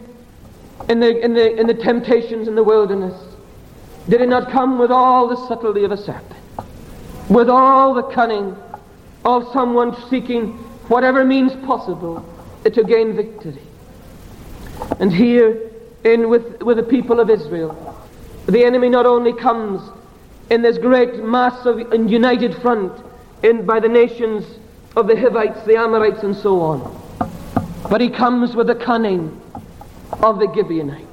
in 0.89 1.01
the, 1.01 1.19
in, 1.25 1.35
the, 1.35 1.59
in 1.59 1.67
the 1.67 1.75
temptations 1.75 2.47
in 2.47 2.55
the 2.55 2.63
wilderness, 2.63 3.19
did 4.09 4.21
it 4.21 4.29
not 4.29 4.51
come 4.51 4.79
with 4.79 4.91
all 4.91 5.29
the 5.29 5.49
subtlety 5.49 5.85
of 5.85 5.93
a 5.93 5.97
serpent? 5.97 6.41
With 7.29 7.49
all 7.49 7.95
the 7.95 8.05
cunning 8.05 8.57
of 9.25 9.51
someone 9.53 9.97
seeking 10.09 10.53
whatever 10.89 11.25
means 11.25 11.53
possible 11.67 12.25
to 12.65 12.85
gain 12.85 13.17
victory? 13.17 13.66
And 15.01 15.13
here, 15.13 15.71
in 16.05 16.29
with, 16.29 16.63
with 16.63 16.77
the 16.77 16.83
people 16.83 17.21
of 17.21 17.31
Israel, 17.31 17.97
the 18.47 18.65
enemy 18.65 18.89
not 18.89 19.07
only 19.07 19.33
comes 19.33 19.83
in 20.51 20.63
this 20.63 20.79
great 20.79 21.23
mass 21.25 21.67
of 21.67 21.81
united 22.09 22.55
front 22.63 22.93
in, 23.43 23.67
by 23.67 23.81
the 23.81 23.89
nations 23.89 24.45
of 24.95 25.09
the 25.09 25.17
Hivites, 25.17 25.65
the 25.65 25.77
Amorites, 25.77 26.23
and 26.23 26.35
so 26.35 26.61
on, 26.61 27.03
but 27.91 28.01
he 28.01 28.09
comes 28.09 28.55
with 28.55 28.69
the 28.69 28.75
cunning 28.75 29.41
of 30.23 30.39
the 30.39 30.53
Gibeonites. 30.55 31.07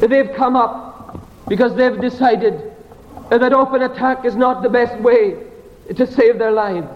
They've 0.00 0.32
come 0.34 0.56
up 0.56 1.20
because 1.48 1.74
they've 1.76 2.00
decided 2.00 2.72
that 3.30 3.52
open 3.52 3.82
attack 3.82 4.24
is 4.24 4.36
not 4.36 4.62
the 4.62 4.68
best 4.68 5.00
way 5.00 5.36
to 5.94 6.06
save 6.06 6.38
their 6.38 6.52
lives. 6.52 6.88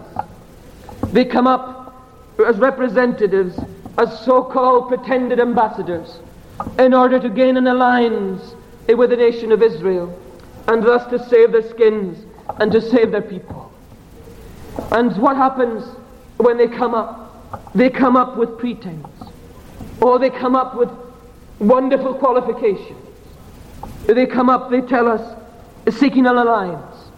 They 1.07 1.25
come 1.25 1.47
up 1.47 1.95
as 2.45 2.57
representatives 2.57 3.59
as 3.97 4.19
so-called 4.25 4.87
pretended 4.87 5.39
ambassadors 5.39 6.19
in 6.79 6.93
order 6.93 7.19
to 7.19 7.29
gain 7.29 7.57
an 7.57 7.67
alliance 7.67 8.55
with 8.87 9.09
the 9.09 9.15
nation 9.15 9.51
of 9.51 9.61
Israel 9.61 10.17
and 10.67 10.83
thus 10.83 11.09
to 11.09 11.29
save 11.29 11.51
their 11.51 11.67
skins 11.69 12.25
and 12.59 12.71
to 12.71 12.81
save 12.81 13.11
their 13.11 13.21
people. 13.21 13.71
And 14.91 15.15
what 15.17 15.35
happens 15.35 15.83
when 16.37 16.57
they 16.57 16.67
come 16.67 16.93
up? 16.93 17.73
They 17.73 17.89
come 17.89 18.15
up 18.15 18.37
with 18.37 18.57
pretense. 18.57 19.07
Or 20.01 20.19
they 20.19 20.29
come 20.29 20.55
up 20.55 20.75
with 20.75 20.89
wonderful 21.59 22.15
qualifications. 22.15 22.97
They 24.07 24.25
come 24.25 24.49
up, 24.49 24.69
they 24.69 24.81
tell 24.81 25.07
us, 25.07 25.37
seeking 25.97 26.25
an 26.25 26.37
alliance, 26.37 27.09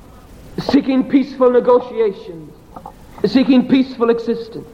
seeking 0.60 1.10
peaceful 1.10 1.52
negotiations, 1.52 2.54
seeking 3.26 3.68
peaceful 3.68 4.10
existence. 4.10 4.68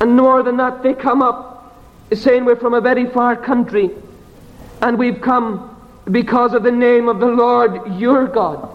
And 0.00 0.16
more 0.16 0.42
than 0.42 0.56
that, 0.58 0.82
they 0.82 0.94
come 0.94 1.22
up 1.22 1.76
saying 2.12 2.44
we're 2.44 2.56
from 2.56 2.74
a 2.74 2.80
very 2.80 3.06
far 3.06 3.36
country 3.36 3.90
and 4.80 4.98
we've 4.98 5.20
come 5.20 5.76
because 6.10 6.54
of 6.54 6.62
the 6.62 6.70
name 6.70 7.08
of 7.08 7.20
the 7.20 7.26
Lord 7.26 7.98
your 7.98 8.26
God. 8.26 8.74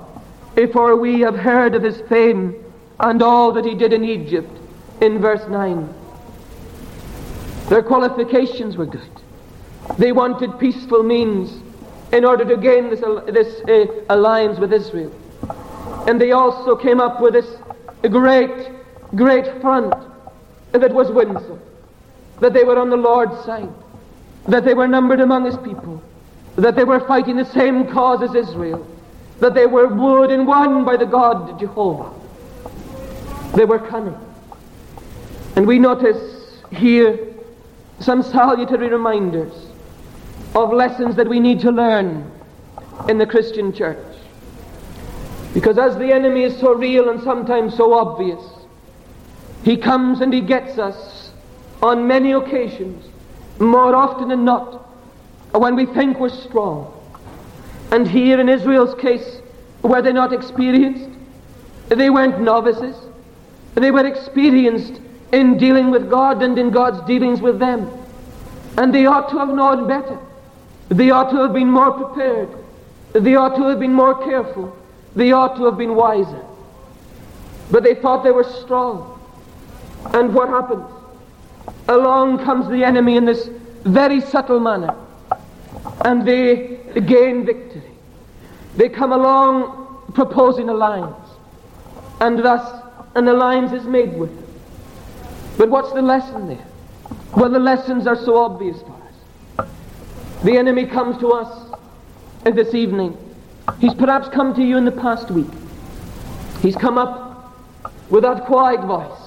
For 0.72 0.96
we 0.96 1.22
have 1.22 1.36
heard 1.36 1.75
of 1.75 1.84
his 1.84 2.00
fame 2.01 2.63
and 3.00 3.22
all 3.22 3.51
that 3.53 3.65
he 3.65 3.74
did 3.74 3.92
in 3.94 4.03
Egypt 4.03 4.51
in 5.01 5.20
verse 5.20 5.48
9. 5.50 5.94
Their 7.70 7.82
qualifications 7.82 8.77
were 8.77 8.86
good. 8.86 9.10
They 9.98 10.12
wanted 10.12 10.60
peaceful 10.60 11.03
means 11.03 11.62
in 12.12 12.24
order 12.24 12.46
to 12.46 12.58
gain 12.58 12.89
this, 12.89 13.00
this 13.00 13.62
uh, 13.68 14.03
alliance 14.10 14.60
with 14.60 14.72
Israel. 14.72 15.12
And 16.08 16.22
they 16.22 16.34
also 16.34 16.75
came 16.75 17.00
up 17.00 17.20
with 17.20 17.34
this 17.34 17.48
great, 18.10 18.70
great 19.15 19.62
front 19.62 19.94
that 20.74 20.94
was 20.94 21.12
winsome, 21.12 21.62
that 22.39 22.53
they 22.53 22.63
were 22.63 22.77
on 22.77 22.89
the 22.89 22.98
Lord's 22.98 23.44
side, 23.46 23.70
that 24.48 24.65
they 24.65 24.74
were 24.74 24.88
numbered 24.88 25.20
among 25.20 25.46
his 25.46 25.58
people, 25.58 26.01
that 26.56 26.75
they 26.75 26.84
were 26.84 27.00
fighting 27.01 27.38
the 27.38 27.46
same 27.46 27.88
cause 27.92 28.22
as 28.22 28.36
Israel, 28.36 28.86
that 29.39 29.53
they 29.53 29.65
were 29.65 29.88
wooed 29.88 30.32
and 30.32 30.48
won 30.48 30.84
by 30.84 30.98
the 30.98 31.06
God 31.06 31.60
Jehovah. 31.60 32.12
They 33.56 33.65
were 33.65 33.80
cunning. 33.80 34.18
And 35.56 35.68
we 35.68 35.77
notice 35.77 36.60
here 36.72 37.34
some 38.00 38.24
salutary 38.24 38.89
reminders 38.89 39.53
of 40.56 40.74
lessons 40.74 41.15
that 41.15 41.27
we 41.27 41.39
need 41.39 41.60
to 41.62 41.72
learn 41.72 42.30
in 43.08 43.18
the 43.18 43.25
Christian 43.25 43.74
church. 43.74 43.98
Because 45.53 45.77
as 45.77 45.96
the 45.98 46.12
enemy 46.12 46.44
is 46.44 46.60
so 46.60 46.74
real 46.74 47.10
and 47.10 47.22
sometimes 47.22 47.75
so 47.75 47.94
obvious, 47.94 48.42
he 49.63 49.77
comes 49.77 50.22
and 50.22 50.34
he 50.34 50.41
gets 50.41 50.77
us 50.77 51.32
on 51.82 52.08
many 52.08 52.32
occasions, 52.32 53.05
more 53.60 53.96
often 53.96 54.29
than 54.29 54.46
not, 54.46 54.88
when 55.51 55.75
we 55.75 55.86
think 55.86 56.20
we're 56.20 56.29
strong. 56.29 56.93
And 57.91 58.08
here 58.08 58.39
in 58.39 58.50
Israel's 58.50 59.00
case, 59.00 59.41
were 59.82 60.01
they 60.01 60.13
not 60.13 60.34
experienced? 60.34 61.10
They 61.89 62.10
weren't 62.10 62.41
novices. 62.41 62.96
They 63.75 63.91
were 63.91 64.05
experienced 64.05 65.00
in 65.32 65.58
dealing 65.58 65.91
with 65.91 66.10
God 66.10 66.41
and 66.41 66.58
in 66.58 66.70
God's 66.70 67.05
dealings 67.05 67.41
with 67.41 67.60
them. 67.60 67.91
And 68.77 68.93
they 68.93 69.05
ought 69.05 69.29
to 69.29 69.38
have 69.39 69.50
known 69.50 69.88
better. 69.88 70.20
They 70.89 71.12
ought 71.12 71.29
to 71.32 71.38
have 71.38 71.53
been 71.53 71.70
more 71.70 71.91
prepared. 71.91 72.50
They 73.13 73.36
ought 73.36 73.55
to 73.55 73.67
have 73.67 73.79
been 73.79 73.93
more 73.93 74.24
careful. 74.24 74.75
They 75.15 75.32
ought 75.32 75.55
to 75.58 75.65
have 75.65 75.77
been 75.77 75.96
wiser. 75.96 76.43
But 77.72 77.84
they 77.84 77.96
thought 77.96 78.24
they 78.24 78.32
were 78.32 78.43
strong. 78.43 79.12
And 80.13 80.33
what 80.33 80.50
happens? 80.50 80.86
Along 81.88 82.43
comes 82.43 82.67
the 82.69 82.83
enemy 82.83 83.17
in 83.17 83.25
this 83.25 83.50
very 83.83 84.22
subtle 84.22 84.60
manner. 84.60 84.95
And 86.05 86.27
they 86.27 86.79
gain 87.05 87.45
victory. 87.45 87.91
They 88.75 88.89
come 88.89 89.12
along 89.12 90.12
proposing 90.13 90.69
alliance. 90.69 91.29
And 92.19 92.39
thus 92.39 92.81
an 93.15 93.27
alliance 93.27 93.72
is 93.72 93.86
made 93.86 94.13
with 94.17 94.33
them. 94.36 94.43
But 95.57 95.69
what's 95.69 95.91
the 95.93 96.01
lesson 96.01 96.48
there? 96.48 96.65
Well, 97.36 97.50
the 97.50 97.60
lessons 97.60 98.07
are 98.07 98.15
so 98.15 98.38
obvious 98.38 98.81
for 98.81 99.00
us. 99.60 99.67
The 100.43 100.57
enemy 100.57 100.86
comes 100.86 101.17
to 101.19 101.29
us 101.29 101.79
this 102.43 102.74
evening. 102.74 103.17
He's 103.79 103.93
perhaps 103.93 104.27
come 104.29 104.53
to 104.55 104.63
you 104.63 104.77
in 104.77 104.86
the 104.86 104.91
past 104.91 105.31
week. 105.31 105.48
He's 106.62 106.75
come 106.75 106.98
up 106.98 107.53
with 108.10 108.24
that 108.24 108.45
quiet 108.45 108.81
voice, 108.81 109.23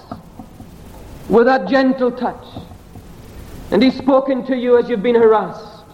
with 1.29 1.47
that 1.47 1.69
gentle 1.69 2.11
touch. 2.11 2.45
And 3.71 3.83
he's 3.83 3.97
spoken 3.97 4.47
to 4.47 4.57
you 4.57 4.79
as 4.79 4.89
you've 4.89 5.03
been 5.03 5.17
harassed. 5.17 5.85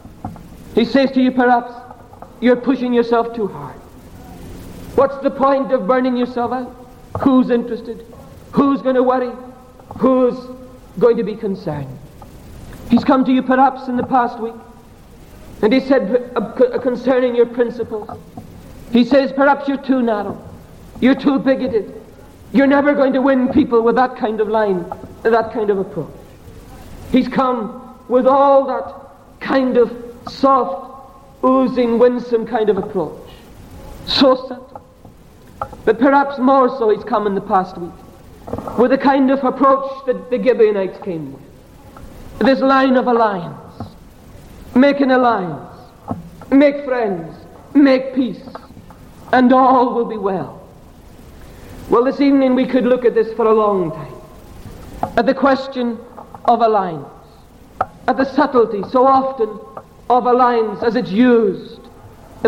He 0.75 0.85
says 0.85 1.11
to 1.13 1.23
you, 1.23 1.31
perhaps, 1.31 1.73
you're 2.41 2.57
pushing 2.57 2.93
yourself 2.93 3.35
too 3.35 3.47
hard. 3.47 3.77
What's 4.95 5.19
the 5.23 5.31
point 5.31 5.73
of 5.73 5.87
burning 5.87 6.17
yourself 6.17 6.53
out? 6.53 6.77
Who's 7.21 7.51
interested? 7.51 8.05
Who's 8.53 8.83
going 8.83 8.97
to 8.97 9.03
worry? 9.03 9.33
Who's 9.99 10.37
going 10.99 11.17
to 11.17 11.23
be 11.23 11.35
concerned? 11.35 11.99
He's 12.91 13.05
come 13.05 13.25
to 13.25 13.33
you 13.33 13.43
perhaps 13.43 13.89
in 13.89 13.97
the 13.97 14.07
past 14.07 14.39
week, 14.39 14.55
and 15.63 15.73
he 15.73 15.81
said 15.81 16.33
uh, 16.37 16.41
uh, 16.41 16.79
concerning 16.79 17.35
your 17.35 17.47
principles, 17.47 18.19
he 18.91 19.05
says 19.05 19.33
perhaps 19.33 19.67
you're 19.67 19.83
too 19.83 20.03
narrow, 20.03 20.39
you're 21.01 21.15
too 21.15 21.39
bigoted, 21.39 22.02
you're 22.53 22.67
never 22.67 22.95
going 22.95 23.13
to 23.15 23.23
win 23.23 23.49
people 23.49 23.83
with 23.83 23.97
that 23.97 24.17
kind 24.17 24.41
of 24.41 24.49
line, 24.49 24.85
that 25.23 25.53
kind 25.53 25.71
of 25.71 25.79
approach. 25.79 26.11
He's 27.11 27.29
come 27.29 27.99
with 28.09 28.27
all 28.27 28.67
that 28.67 29.41
kind 29.41 29.77
of 29.77 29.91
soft, 30.29 31.45
oozing, 31.45 31.99
winsome 31.99 32.47
kind 32.47 32.69
of 32.69 32.79
approach. 32.79 33.31
So 34.07 34.37
subtle. 34.37 34.83
But 35.85 35.99
perhaps 35.99 36.39
more 36.39 36.69
so 36.69 36.91
he's 36.91 37.05
come 37.05 37.27
in 37.27 37.35
the 37.35 37.41
past 37.41 37.79
week 37.79 37.93
with 38.79 38.91
the 38.91 38.99
kind 38.99 39.31
of 39.31 39.43
approach 39.45 40.05
that 40.07 40.31
the 40.31 40.43
Gibeonites 40.43 40.99
came 41.03 41.33
with. 41.33 41.43
This 42.41 42.61
line 42.61 42.97
of 42.97 43.07
alliance. 43.07 43.57
Make 44.75 45.01
an 45.01 45.11
alliance. 45.11 45.77
Make 46.51 46.85
friends. 46.85 47.35
Make 47.75 48.15
peace. 48.15 48.43
And 49.33 49.53
all 49.53 49.95
will 49.95 50.05
be 50.05 50.17
well. 50.17 50.62
Well, 51.91 52.05
this 52.05 52.21
evening 52.21 52.55
we 52.55 52.67
could 52.67 52.85
look 52.85 53.05
at 53.05 53.15
this 53.15 53.33
for 53.35 53.47
a 53.47 53.53
long 53.53 53.91
time. 53.93 54.15
At 55.17 55.27
the 55.27 55.35
question 55.35 55.99
of 56.45 56.61
alliance. 56.61 57.07
At 58.09 58.17
the 58.17 58.25
subtlety 58.25 58.83
so 58.91 59.07
often 59.07 59.59
of 60.09 60.27
alliance 60.27 60.83
as 60.83 60.97
it's 60.97 61.11
used 61.11 61.81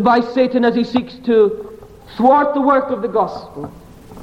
by 0.03 0.20
Satan 0.20 0.64
as 0.64 0.75
he 0.75 0.85
seeks 0.85 1.16
to 1.27 1.79
thwart 2.16 2.55
the 2.55 2.61
work 2.61 2.90
of 2.90 3.03
the 3.03 3.09
gospel 3.09 3.73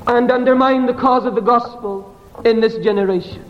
and 0.08 0.32
undermine 0.32 0.86
the 0.86 0.94
cause 0.94 1.26
of 1.26 1.36
the 1.36 1.42
gospel 1.42 2.16
in 2.46 2.60
this 2.60 2.78
generation. 2.78 3.44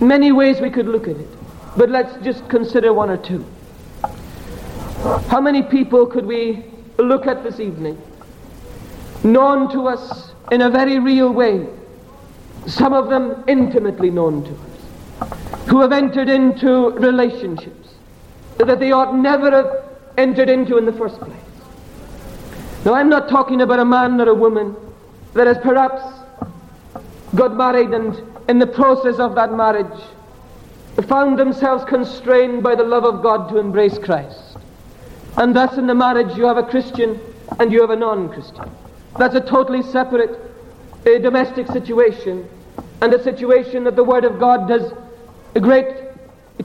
Many 0.00 0.32
ways 0.32 0.60
we 0.60 0.70
could 0.70 0.86
look 0.86 1.08
at 1.08 1.16
it, 1.16 1.28
but 1.76 1.90
let's 1.90 2.22
just 2.24 2.48
consider 2.48 2.92
one 2.92 3.10
or 3.10 3.16
two. 3.16 3.44
How 5.28 5.40
many 5.40 5.62
people 5.62 6.06
could 6.06 6.26
we 6.26 6.64
look 6.98 7.26
at 7.26 7.42
this 7.44 7.60
evening, 7.60 8.00
known 9.22 9.70
to 9.72 9.86
us 9.88 10.25
in 10.52 10.62
a 10.62 10.70
very 10.70 10.98
real 10.98 11.32
way, 11.32 11.66
some 12.66 12.92
of 12.92 13.08
them 13.08 13.44
intimately 13.46 14.10
known 14.10 14.44
to 14.44 14.50
us, 14.50 15.68
who 15.68 15.80
have 15.80 15.92
entered 15.92 16.28
into 16.28 16.90
relationships 16.90 17.94
that 18.58 18.78
they 18.78 18.92
ought 18.92 19.14
never 19.14 19.50
have 19.50 19.84
entered 20.16 20.48
into 20.48 20.78
in 20.78 20.86
the 20.86 20.92
first 20.92 21.18
place? 21.20 21.36
Now, 22.84 22.94
I'm 22.94 23.08
not 23.08 23.28
talking 23.28 23.62
about 23.62 23.80
a 23.80 23.84
man 23.84 24.20
or 24.20 24.28
a 24.28 24.34
woman 24.34 24.76
that 25.34 25.46
has 25.46 25.58
perhaps 25.58 26.02
got 27.34 27.56
married 27.56 27.90
and 27.90 28.16
in 28.48 28.58
the 28.58 28.66
process 28.66 29.18
of 29.18 29.34
that 29.34 29.52
marriage 29.52 30.00
found 31.08 31.38
themselves 31.38 31.84
constrained 31.84 32.62
by 32.62 32.74
the 32.74 32.84
love 32.84 33.04
of 33.04 33.22
God 33.22 33.48
to 33.50 33.58
embrace 33.58 33.98
Christ. 33.98 34.56
And 35.36 35.54
thus 35.54 35.76
in 35.76 35.86
the 35.86 35.94
marriage 35.94 36.36
you 36.36 36.46
have 36.46 36.56
a 36.56 36.62
Christian 36.62 37.20
and 37.58 37.70
you 37.70 37.80
have 37.80 37.90
a 37.90 37.96
non-Christian. 37.96 38.70
That's 39.18 39.34
a 39.34 39.40
totally 39.40 39.82
separate 39.82 40.38
a 41.06 41.18
domestic 41.18 41.68
situation 41.68 42.48
and 43.00 43.14
a 43.14 43.22
situation 43.22 43.84
that 43.84 43.94
the 43.96 44.04
Word 44.04 44.24
of 44.24 44.38
God 44.38 44.68
does 44.68 44.92
a 45.54 45.60
great 45.60 45.86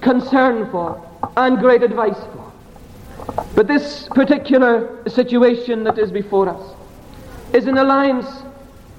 concern 0.02 0.70
for 0.72 1.08
and 1.38 1.60
great 1.60 1.84
advice 1.84 2.18
for. 2.18 2.52
But 3.56 3.68
this 3.68 4.08
particular 4.10 5.08
situation 5.08 5.84
that 5.84 6.00
is 6.00 6.12
before 6.12 6.50
us 6.50 6.76
is 7.54 7.68
an 7.68 7.78
alliance 7.78 8.28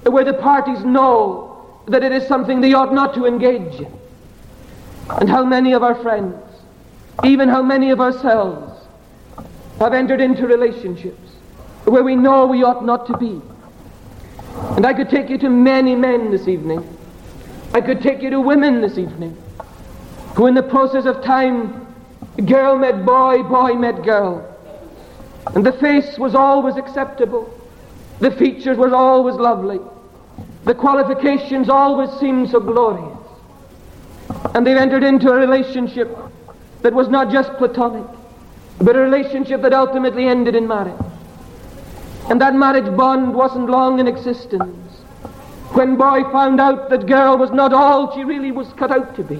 where 0.03 0.23
the 0.23 0.33
parties 0.33 0.83
know 0.85 1.81
that 1.87 2.03
it 2.03 2.11
is 2.11 2.25
something 2.27 2.61
they 2.61 2.73
ought 2.73 2.93
not 2.93 3.13
to 3.15 3.25
engage 3.25 3.81
in. 3.81 3.91
And 5.09 5.29
how 5.29 5.43
many 5.43 5.73
of 5.73 5.83
our 5.83 5.95
friends, 5.95 6.35
even 7.23 7.49
how 7.49 7.61
many 7.61 7.91
of 7.91 7.99
ourselves, 7.99 8.87
have 9.79 9.93
entered 9.93 10.21
into 10.21 10.47
relationships 10.47 11.22
where 11.85 12.03
we 12.03 12.15
know 12.15 12.45
we 12.45 12.63
ought 12.63 12.85
not 12.85 13.07
to 13.07 13.17
be. 13.17 13.41
And 14.75 14.85
I 14.85 14.93
could 14.93 15.09
take 15.09 15.29
you 15.29 15.37
to 15.39 15.49
many 15.49 15.95
men 15.95 16.31
this 16.31 16.47
evening. 16.47 16.87
I 17.73 17.81
could 17.81 18.01
take 18.01 18.21
you 18.21 18.29
to 18.29 18.39
women 18.39 18.81
this 18.81 18.97
evening 18.97 19.37
who 20.35 20.47
in 20.47 20.55
the 20.55 20.63
process 20.63 21.05
of 21.05 21.23
time, 21.23 21.87
girl 22.45 22.77
met 22.77 23.05
boy, 23.05 23.43
boy 23.43 23.73
met 23.73 24.03
girl. 24.03 24.49
And 25.53 25.65
the 25.65 25.73
face 25.73 26.17
was 26.17 26.33
always 26.35 26.75
acceptable. 26.75 27.53
The 28.19 28.31
features 28.31 28.77
were 28.77 28.93
always 28.95 29.35
lovely. 29.35 29.79
The 30.63 30.73
qualifications 30.73 31.69
always 31.69 32.09
seemed 32.19 32.49
so 32.49 32.59
glorious. 32.59 33.17
And 34.55 34.65
they've 34.65 34.77
entered 34.77 35.03
into 35.03 35.29
a 35.29 35.35
relationship 35.35 36.17
that 36.81 36.93
was 36.93 37.09
not 37.09 37.31
just 37.31 37.53
platonic, 37.53 38.05
but 38.79 38.95
a 38.95 38.99
relationship 38.99 39.61
that 39.61 39.73
ultimately 39.73 40.27
ended 40.27 40.55
in 40.55 40.67
marriage. 40.67 40.99
And 42.33 42.41
that 42.41 42.55
marriage 42.55 42.97
bond 42.97 43.35
wasn't 43.35 43.69
long 43.69 43.99
in 43.99 44.07
existence. 44.07 44.97
When 45.73 45.97
boy 45.97 46.23
found 46.31 46.59
out 46.59 46.89
that 46.89 47.05
girl 47.05 47.37
was 47.37 47.51
not 47.51 47.73
all 47.73 48.11
she 48.15 48.23
really 48.23 48.49
was 48.49 48.73
cut 48.73 48.89
out 48.89 49.15
to 49.17 49.23
be. 49.23 49.39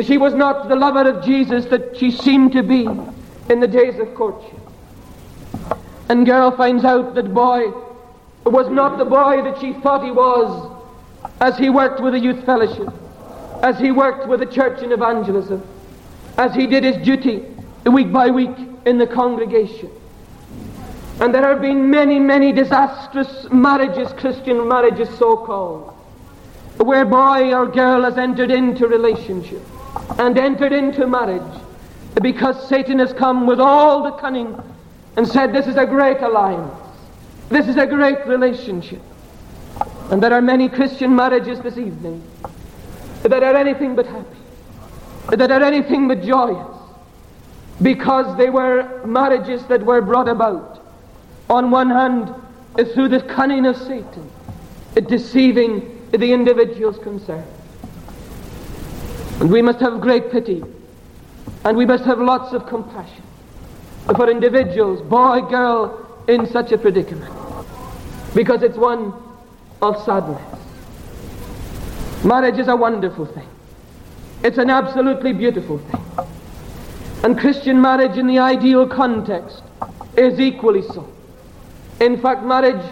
She 0.00 0.16
was 0.16 0.32
not 0.32 0.68
the 0.68 0.76
lover 0.76 1.10
of 1.10 1.24
Jesus 1.24 1.64
that 1.70 1.96
she 1.96 2.12
seemed 2.12 2.52
to 2.52 2.62
be 2.62 2.86
in 3.50 3.58
the 3.58 3.66
days 3.66 3.98
of 3.98 4.14
courtship. 4.14 4.60
And 6.08 6.24
girl 6.24 6.52
finds 6.52 6.84
out 6.84 7.16
that 7.16 7.34
boy 7.34 7.72
was 8.44 8.70
not 8.70 8.96
the 8.96 9.04
boy 9.04 9.42
that 9.42 9.60
she 9.60 9.72
thought 9.72 10.04
he 10.04 10.12
was 10.12 10.70
as 11.40 11.58
he 11.58 11.68
worked 11.68 12.00
with 12.00 12.12
the 12.12 12.20
youth 12.20 12.46
fellowship, 12.46 12.94
as 13.64 13.76
he 13.80 13.90
worked 13.90 14.28
with 14.28 14.38
the 14.38 14.46
church 14.46 14.84
in 14.84 14.92
evangelism, 14.92 15.60
as 16.38 16.54
he 16.54 16.68
did 16.68 16.84
his 16.84 17.04
duty 17.04 17.44
week 17.86 18.12
by 18.12 18.30
week 18.30 18.56
in 18.86 18.98
the 18.98 19.06
congregation. 19.08 19.90
And 21.22 21.32
there 21.32 21.46
have 21.48 21.60
been 21.60 21.88
many, 21.88 22.18
many 22.18 22.50
disastrous 22.50 23.48
marriages, 23.48 24.12
Christian 24.14 24.66
marriages 24.66 25.08
so 25.20 25.36
called, 25.36 25.94
where 26.78 27.04
boy 27.04 27.54
or 27.54 27.68
girl 27.68 28.02
has 28.02 28.18
entered 28.18 28.50
into 28.50 28.88
relationship 28.88 29.62
and 30.18 30.36
entered 30.36 30.72
into 30.72 31.06
marriage 31.06 31.62
because 32.20 32.68
Satan 32.68 32.98
has 32.98 33.12
come 33.12 33.46
with 33.46 33.60
all 33.60 34.02
the 34.02 34.10
cunning 34.12 34.60
and 35.16 35.24
said, 35.28 35.52
This 35.52 35.68
is 35.68 35.76
a 35.76 35.86
great 35.86 36.20
alliance, 36.20 36.74
this 37.50 37.68
is 37.68 37.76
a 37.76 37.86
great 37.86 38.26
relationship. 38.26 39.00
And 40.10 40.20
there 40.20 40.32
are 40.32 40.42
many 40.42 40.68
Christian 40.68 41.14
marriages 41.14 41.60
this 41.60 41.78
evening 41.78 42.20
that 43.22 43.44
are 43.44 43.54
anything 43.54 43.94
but 43.94 44.06
happy, 44.06 45.36
that 45.36 45.52
are 45.52 45.62
anything 45.62 46.08
but 46.08 46.20
joyous, 46.24 46.76
because 47.80 48.36
they 48.36 48.50
were 48.50 49.06
marriages 49.06 49.64
that 49.66 49.84
were 49.84 50.00
brought 50.00 50.26
about, 50.26 50.71
on 51.52 51.70
one 51.70 51.90
hand, 51.90 52.34
through 52.94 53.08
the 53.08 53.20
cunning 53.20 53.66
of 53.66 53.76
Satan, 53.76 54.30
deceiving 55.06 56.08
the 56.10 56.32
individuals 56.32 56.98
concerned. 56.98 57.46
And 59.38 59.52
we 59.52 59.60
must 59.60 59.78
have 59.80 60.00
great 60.00 60.32
pity, 60.32 60.64
and 61.64 61.76
we 61.76 61.84
must 61.84 62.04
have 62.04 62.18
lots 62.18 62.54
of 62.54 62.66
compassion 62.66 63.22
for 64.16 64.30
individuals, 64.30 65.02
boy, 65.02 65.42
girl, 65.42 66.24
in 66.26 66.46
such 66.46 66.72
a 66.72 66.78
predicament, 66.78 67.34
because 68.34 68.62
it's 68.62 68.78
one 68.78 69.12
of 69.82 70.02
sadness. 70.04 70.40
Marriage 72.24 72.58
is 72.58 72.68
a 72.68 72.76
wonderful 72.76 73.26
thing. 73.26 73.48
It's 74.42 74.56
an 74.56 74.70
absolutely 74.70 75.34
beautiful 75.34 75.78
thing. 75.78 76.00
And 77.24 77.38
Christian 77.38 77.80
marriage 77.80 78.16
in 78.16 78.26
the 78.26 78.38
ideal 78.38 78.88
context 78.88 79.62
is 80.16 80.40
equally 80.40 80.82
so. 80.82 81.08
In 82.02 82.20
fact, 82.20 82.42
marriage 82.42 82.84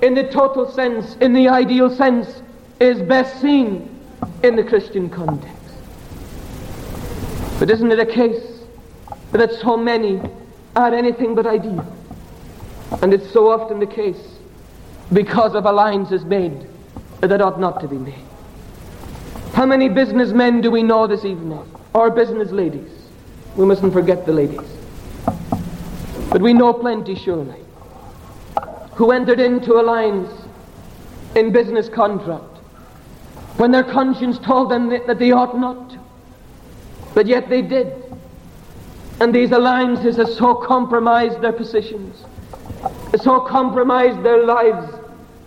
in 0.00 0.14
the 0.14 0.24
total 0.24 0.70
sense, 0.72 1.14
in 1.16 1.34
the 1.34 1.48
ideal 1.48 1.94
sense, 1.94 2.42
is 2.80 3.02
best 3.02 3.38
seen 3.38 3.86
in 4.42 4.56
the 4.56 4.64
Christian 4.64 5.10
context. 5.10 5.56
But 7.58 7.68
isn't 7.68 7.92
it 7.92 7.98
a 7.98 8.06
case 8.06 8.62
that 9.32 9.52
so 9.52 9.76
many 9.76 10.22
are 10.74 10.94
anything 10.94 11.34
but 11.34 11.46
ideal? 11.46 11.84
And 13.02 13.12
it's 13.12 13.30
so 13.30 13.50
often 13.50 13.78
the 13.78 13.86
case 13.86 14.38
because 15.12 15.54
of 15.54 15.66
alliances 15.66 16.24
made 16.24 16.66
that 17.20 17.42
ought 17.42 17.60
not 17.60 17.78
to 17.82 17.88
be 17.88 17.98
made. 17.98 18.24
How 19.52 19.66
many 19.66 19.90
businessmen 19.90 20.62
do 20.62 20.70
we 20.70 20.82
know 20.82 21.06
this 21.06 21.26
evening? 21.26 21.62
Or 21.92 22.10
business 22.10 22.52
ladies? 22.52 22.90
We 23.54 23.66
mustn't 23.66 23.92
forget 23.92 24.24
the 24.24 24.32
ladies. 24.32 24.66
But 26.30 26.40
we 26.40 26.54
know 26.54 26.72
plenty, 26.72 27.14
surely, 27.16 27.60
who 29.00 29.12
entered 29.12 29.40
into 29.40 29.80
alliance 29.80 30.30
in 31.34 31.50
business 31.50 31.88
contract 31.88 32.58
when 33.56 33.70
their 33.70 33.82
conscience 33.82 34.38
told 34.38 34.70
them 34.70 34.90
that 34.90 35.18
they 35.18 35.32
ought 35.32 35.58
not 35.58 35.88
to. 35.88 35.98
But 37.14 37.26
yet 37.26 37.48
they 37.48 37.62
did. 37.62 37.94
And 39.18 39.34
these 39.34 39.52
alliances 39.52 40.18
have 40.18 40.28
so 40.28 40.54
compromised 40.54 41.40
their 41.40 41.54
positions, 41.54 42.14
so 43.16 43.40
compromised 43.40 44.22
their 44.22 44.44
lives, 44.44 44.92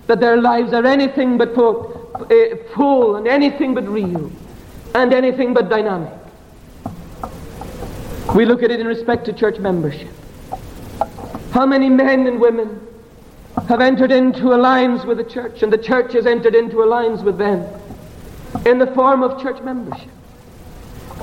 that 0.08 0.20
their 0.20 0.42
lives 0.42 0.74
are 0.74 0.88
anything 0.88 1.38
but 1.38 1.56
uh, 1.56 2.56
full 2.74 3.18
and 3.18 3.28
anything 3.28 3.76
but 3.76 3.88
real 3.88 4.32
and 4.96 5.14
anything 5.14 5.54
but 5.54 5.70
dynamic. 5.70 6.12
We 8.34 8.46
look 8.46 8.64
at 8.64 8.72
it 8.72 8.80
in 8.80 8.88
respect 8.88 9.26
to 9.26 9.34
church 9.34 9.60
membership. 9.60 10.10
How 11.52 11.68
many 11.68 11.88
men 11.88 12.26
and 12.26 12.42
women 12.42 12.88
have 13.68 13.82
entered 13.82 14.12
into 14.12 14.54
alliance 14.54 15.04
with 15.06 15.18
the 15.18 15.24
church 15.24 15.64
and 15.64 15.72
the 15.72 15.78
church 15.78 16.14
has 16.14 16.26
entered 16.26 16.56
into 16.56 16.84
alliance 16.84 17.22
with 17.22 17.38
them 17.38 17.66
in 18.66 18.78
the 18.80 18.88
form 18.88 19.24
of 19.24 19.42
church 19.42 19.62
membership? 19.62 20.10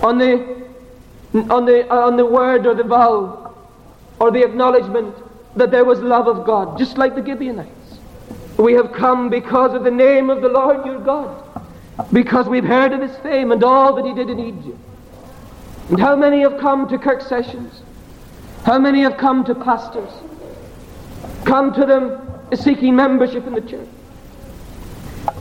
On 0.03 0.19
the, 0.19 0.67
on 1.51 1.65
the, 1.67 1.91
uh, 1.93 2.07
on 2.07 2.17
the 2.17 2.25
word 2.25 2.67
or 2.67 2.75
the 2.75 2.85
vow 2.85 3.55
or 4.19 4.31
the 4.31 4.43
acknowledgement 4.43 5.15
that 5.57 5.71
there 5.71 5.85
was 5.85 5.99
love 6.01 6.29
of 6.29 6.47
God, 6.47 6.79
just 6.79 6.99
like 6.99 7.15
the 7.15 7.25
Gibeonites. 7.25 7.99
We 8.57 8.75
have 8.75 8.93
come 8.93 9.31
because 9.31 9.75
of 9.75 9.85
the 9.85 9.91
name 9.91 10.31
of 10.31 10.43
the 10.43 10.49
Lord 10.49 10.85
your 10.87 11.01
God, 11.01 11.45
because 12.13 12.47
we've 12.47 12.65
heard 12.65 12.93
of 12.93 13.01
his 13.01 13.17
fame 13.19 13.53
and 13.53 13.65
all 13.65 13.95
that 13.97 14.05
he 14.05 14.15
did 14.15 14.31
in 14.31 14.39
Egypt. 14.39 14.79
And 15.89 15.99
how 15.99 16.15
many 16.15 16.43
have 16.43 16.59
come 16.59 16.89
to 16.89 16.99
Kirk 16.99 17.21
sessions? 17.21 17.83
How 18.65 18.79
many 18.79 19.01
have 19.01 19.17
come 19.17 19.45
to 19.45 19.55
pastors? 19.55 20.11
Come 21.51 21.75
to 21.75 21.85
them 21.85 22.19
seeking 22.55 22.95
membership 22.95 23.47
in 23.47 23.55
the 23.55 23.61
church. 23.61 23.89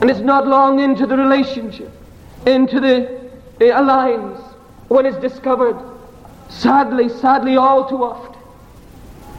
And 0.00 0.10
it's 0.10 0.20
not 0.20 0.46
long 0.46 0.80
into 0.80 1.06
the 1.06 1.16
relationship, 1.16 1.90
into 2.46 2.80
the, 2.80 3.30
the 3.58 3.78
alliance, 3.78 4.40
when 4.88 5.06
it's 5.06 5.18
discovered, 5.18 5.76
sadly, 6.48 7.08
sadly, 7.08 7.56
all 7.56 7.88
too 7.88 8.02
often, 8.02 8.40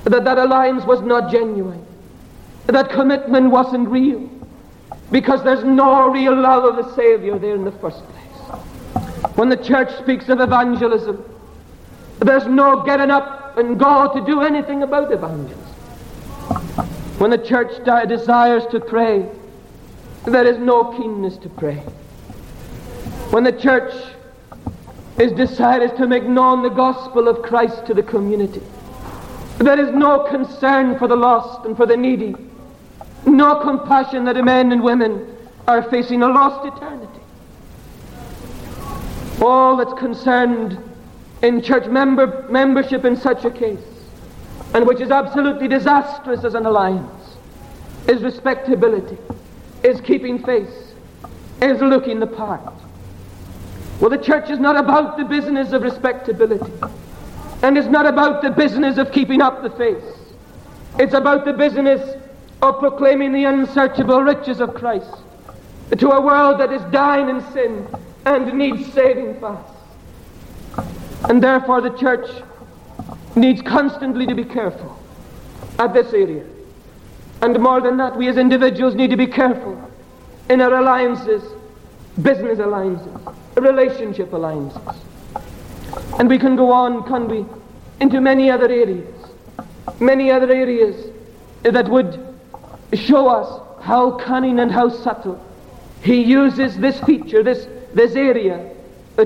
that 0.05 0.23
that 0.23 0.37
alliance 0.37 0.85
was 0.85 1.01
not 1.01 1.31
genuine 1.31 1.85
that 2.67 2.89
commitment 2.89 3.51
wasn't 3.51 3.87
real 3.89 4.29
because 5.11 5.43
there's 5.43 5.63
no 5.63 6.09
real 6.09 6.35
love 6.39 6.63
of 6.63 6.83
the 6.83 6.95
Savior 6.95 7.37
there 7.37 7.55
in 7.55 7.65
the 7.65 7.71
first 7.73 8.01
place. 8.07 9.35
When 9.35 9.49
the 9.49 9.57
church 9.57 9.95
speaks 9.97 10.29
of 10.29 10.39
evangelism, 10.39 11.23
there's 12.19 12.45
no 12.45 12.83
getting 12.83 13.11
up 13.11 13.57
and 13.57 13.77
go 13.79 14.13
to 14.13 14.25
do 14.25 14.41
anything 14.41 14.83
about 14.83 15.11
evangelism. 15.11 15.70
When 17.21 17.29
the 17.29 17.37
church 17.37 17.71
desires 18.09 18.63
to 18.71 18.79
pray, 18.79 19.29
there 20.25 20.47
is 20.47 20.57
no 20.57 20.85
keenness 20.97 21.37
to 21.37 21.49
pray. 21.49 21.75
When 23.29 23.43
the 23.43 23.51
church 23.51 23.93
is 25.19 25.31
desirous 25.33 25.91
to 25.99 26.07
make 26.07 26.23
known 26.23 26.63
the 26.63 26.69
gospel 26.69 27.27
of 27.27 27.43
Christ 27.43 27.85
to 27.85 27.93
the 27.93 28.01
community, 28.01 28.63
there 29.59 29.79
is 29.79 29.93
no 29.93 30.23
concern 30.29 30.97
for 30.97 31.07
the 31.07 31.15
lost 31.15 31.63
and 31.65 31.77
for 31.77 31.85
the 31.85 31.95
needy 31.95 32.33
no 33.25 33.55
compassion 33.61 34.25
that 34.25 34.43
men 34.43 34.71
and 34.71 34.83
women 34.83 35.37
are 35.67 35.83
facing 35.83 36.23
a 36.23 36.27
lost 36.27 36.65
eternity. 36.75 37.19
All 39.41 39.77
that's 39.77 39.93
concerned 39.93 40.77
in 41.43 41.61
church 41.61 41.85
member, 41.85 42.47
membership 42.49 43.05
in 43.05 43.15
such 43.15 43.45
a 43.45 43.51
case, 43.51 43.90
and 44.73 44.87
which 44.87 45.01
is 45.01 45.11
absolutely 45.11 45.67
disastrous 45.67 46.43
as 46.43 46.55
an 46.55 46.65
alliance, 46.65 47.35
is 48.07 48.21
respectability, 48.21 49.17
is 49.83 50.01
keeping 50.01 50.43
face, 50.43 50.93
is 51.61 51.81
looking 51.81 52.19
the 52.19 52.27
part. 52.27 52.73
Well, 53.99 54.09
the 54.09 54.17
church 54.17 54.49
is 54.49 54.59
not 54.59 54.77
about 54.77 55.17
the 55.17 55.25
business 55.25 55.73
of 55.73 55.83
respectability, 55.83 56.71
and 57.61 57.77
it's 57.77 57.87
not 57.87 58.05
about 58.05 58.41
the 58.41 58.49
business 58.49 58.97
of 58.97 59.11
keeping 59.11 59.41
up 59.41 59.61
the 59.61 59.69
face. 59.71 60.03
It's 60.97 61.13
about 61.13 61.45
the 61.45 61.53
business 61.53 62.17
of 62.61 62.79
proclaiming 62.79 63.31
the 63.31 63.45
unsearchable 63.45 64.21
riches 64.21 64.59
of 64.59 64.73
Christ 64.73 65.13
to 65.97 66.09
a 66.09 66.21
world 66.21 66.59
that 66.59 66.71
is 66.71 66.81
dying 66.91 67.29
in 67.29 67.41
sin 67.51 67.87
and 68.25 68.53
needs 68.53 68.91
saving 68.93 69.39
fast. 69.39 69.73
And 71.23 71.43
therefore 71.43 71.81
the 71.81 71.95
church 71.97 72.29
needs 73.35 73.61
constantly 73.61 74.25
to 74.27 74.35
be 74.35 74.43
careful 74.43 74.97
at 75.79 75.93
this 75.93 76.13
area. 76.13 76.45
And 77.41 77.59
more 77.59 77.81
than 77.81 77.97
that, 77.97 78.15
we 78.15 78.27
as 78.27 78.37
individuals 78.37 78.95
need 78.95 79.09
to 79.09 79.17
be 79.17 79.27
careful 79.27 79.91
in 80.49 80.61
our 80.61 80.75
alliances, 80.75 81.43
business 82.21 82.59
alliances, 82.59 83.13
relationship 83.55 84.31
alliances. 84.33 84.81
And 86.19 86.29
we 86.29 86.37
can 86.37 86.55
go 86.55 86.71
on, 86.71 87.03
can 87.07 87.27
we, 87.27 87.45
into 87.99 88.21
many 88.21 88.49
other 88.49 88.69
areas, 88.69 89.15
many 89.99 90.29
other 90.29 90.51
areas 90.51 91.11
that 91.63 91.87
would 91.87 92.19
show 92.93 93.27
us 93.27 93.61
how 93.81 94.11
cunning 94.11 94.59
and 94.59 94.71
how 94.71 94.89
subtle 94.89 95.43
he 96.03 96.21
uses 96.21 96.77
this 96.77 96.99
feature, 97.01 97.43
this, 97.43 97.67
this 97.93 98.15
area, 98.15 98.73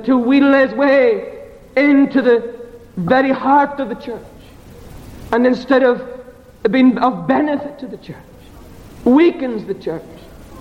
to 0.03 0.17
wheedle 0.17 0.53
his 0.53 0.73
way 0.73 1.49
into 1.75 2.21
the 2.21 2.54
very 2.97 3.31
heart 3.31 3.79
of 3.79 3.89
the 3.89 3.95
church. 3.95 4.21
And 5.31 5.45
instead 5.45 5.83
of 5.83 6.23
being 6.71 6.97
of 6.97 7.27
benefit 7.27 7.79
to 7.79 7.87
the 7.87 7.97
church, 7.97 8.15
weakens 9.03 9.65
the 9.65 9.75
church, 9.75 10.03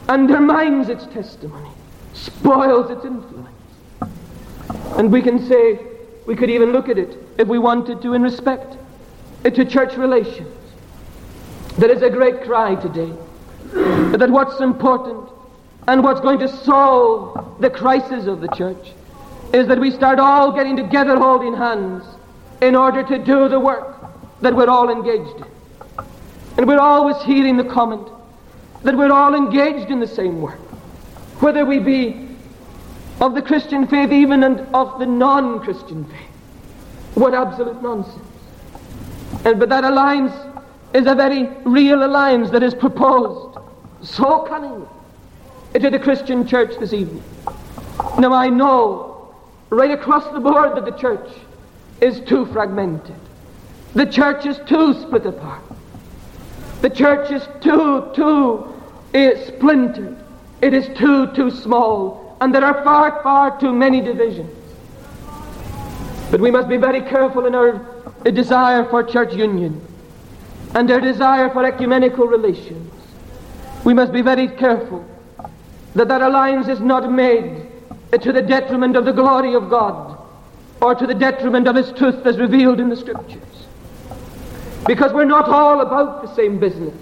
undermines 0.08 0.88
its 0.88 1.06
testimony, 1.06 1.70
spoils 2.12 2.90
its 2.90 3.04
influence. 3.04 3.48
And 4.96 5.10
we 5.10 5.22
can 5.22 5.46
say, 5.46 5.78
we 6.26 6.36
could 6.36 6.50
even 6.50 6.72
look 6.72 6.88
at 6.88 6.98
it, 6.98 7.16
if 7.38 7.48
we 7.48 7.58
wanted 7.58 8.02
to, 8.02 8.14
in 8.14 8.22
respect 8.22 8.76
to 9.44 9.64
church 9.64 9.96
relations. 9.96 10.48
There 11.78 11.90
is 11.90 12.02
a 12.02 12.10
great 12.10 12.44
cry 12.44 12.74
today 12.76 13.12
that 13.72 14.30
what's 14.30 14.60
important 14.60 15.28
and 15.86 16.02
what's 16.02 16.20
going 16.20 16.38
to 16.38 16.48
solve 16.48 17.60
the 17.60 17.68
crisis 17.68 18.26
of 18.26 18.40
the 18.40 18.48
church 18.48 18.92
is 19.52 19.66
that 19.68 19.78
we 19.78 19.90
start 19.90 20.18
all 20.18 20.52
getting 20.52 20.76
together 20.76 21.16
holding 21.16 21.54
hands 21.54 22.04
in 22.60 22.76
order 22.76 23.02
to 23.02 23.18
do 23.18 23.48
the 23.48 23.60
work 23.60 23.96
that 24.40 24.54
we're 24.54 24.68
all 24.68 24.90
engaged 24.90 25.36
in. 25.36 26.04
And 26.56 26.66
we're 26.68 26.78
always 26.78 27.20
hearing 27.22 27.56
the 27.56 27.64
comment 27.64 28.08
that 28.82 28.96
we're 28.96 29.12
all 29.12 29.34
engaged 29.34 29.90
in 29.90 29.98
the 29.98 30.06
same 30.06 30.40
work, 30.40 30.58
whether 31.40 31.64
we 31.64 31.78
be 31.78 32.28
of 33.20 33.34
the 33.34 33.42
Christian 33.42 33.86
faith 33.86 34.12
even 34.12 34.42
and 34.42 34.60
of 34.74 34.98
the 34.98 35.06
non-Christian 35.06 36.04
faith. 36.04 36.30
What 37.14 37.32
absolute 37.34 37.80
nonsense. 37.82 38.18
And 39.44 39.58
but 39.58 39.68
that 39.68 39.84
alliance 39.84 40.32
is 40.92 41.06
a 41.06 41.14
very 41.14 41.48
real 41.64 42.04
alliance 42.04 42.50
that 42.50 42.62
is 42.62 42.74
proposed 42.74 43.58
so 44.02 44.40
cunningly 44.42 44.86
to 45.74 45.90
the 45.90 45.98
Christian 45.98 46.46
church 46.46 46.78
this 46.78 46.92
evening. 46.92 47.22
Now 48.18 48.32
I 48.32 48.48
know 48.48 49.34
right 49.70 49.90
across 49.90 50.30
the 50.32 50.40
board 50.40 50.76
that 50.76 50.84
the 50.84 50.92
church 50.92 51.28
is 52.04 52.20
too 52.20 52.44
fragmented. 52.46 53.16
The 53.94 54.04
church 54.04 54.44
is 54.44 54.60
too 54.66 54.92
split 55.00 55.24
apart. 55.24 55.62
The 56.82 56.90
church 56.90 57.30
is 57.30 57.48
too, 57.60 58.10
too 58.14 58.74
uh, 59.14 59.46
splintered. 59.46 60.16
It 60.60 60.74
is 60.74 60.86
too, 60.98 61.32
too 61.32 61.50
small. 61.50 62.36
And 62.40 62.54
there 62.54 62.64
are 62.64 62.84
far, 62.84 63.22
far 63.22 63.58
too 63.58 63.72
many 63.72 64.02
divisions. 64.02 64.50
But 66.30 66.40
we 66.40 66.50
must 66.50 66.68
be 66.68 66.76
very 66.76 67.00
careful 67.00 67.46
in 67.46 67.54
our 67.54 67.80
uh, 68.26 68.30
desire 68.30 68.84
for 68.90 69.02
church 69.02 69.34
union 69.34 69.80
and 70.74 70.90
our 70.90 71.00
desire 71.00 71.48
for 71.50 71.64
ecumenical 71.64 72.26
relations. 72.26 72.92
We 73.84 73.94
must 73.94 74.12
be 74.12 74.20
very 74.20 74.48
careful 74.48 75.04
that 75.94 76.08
that 76.08 76.20
alliance 76.20 76.68
is 76.68 76.80
not 76.80 77.10
made 77.10 77.66
uh, 78.12 78.18
to 78.18 78.32
the 78.32 78.42
detriment 78.42 78.96
of 78.96 79.04
the 79.04 79.12
glory 79.12 79.54
of 79.54 79.70
God 79.70 80.13
or 80.84 80.94
to 80.94 81.06
the 81.06 81.14
detriment 81.14 81.66
of 81.66 81.76
His 81.76 81.90
truth 81.92 82.26
as 82.26 82.38
revealed 82.38 82.78
in 82.78 82.90
the 82.90 82.96
Scriptures. 82.96 83.40
Because 84.86 85.14
we're 85.14 85.24
not 85.24 85.48
all 85.48 85.80
about 85.80 86.20
the 86.20 86.34
same 86.34 86.58
business. 86.58 86.94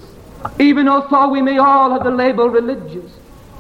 Even 0.61 0.87
although 0.87 1.29
we 1.29 1.43
may 1.43 1.59
all 1.59 1.91
have 1.91 2.05
the 2.05 2.11
label 2.11 2.49
religious 2.49 3.13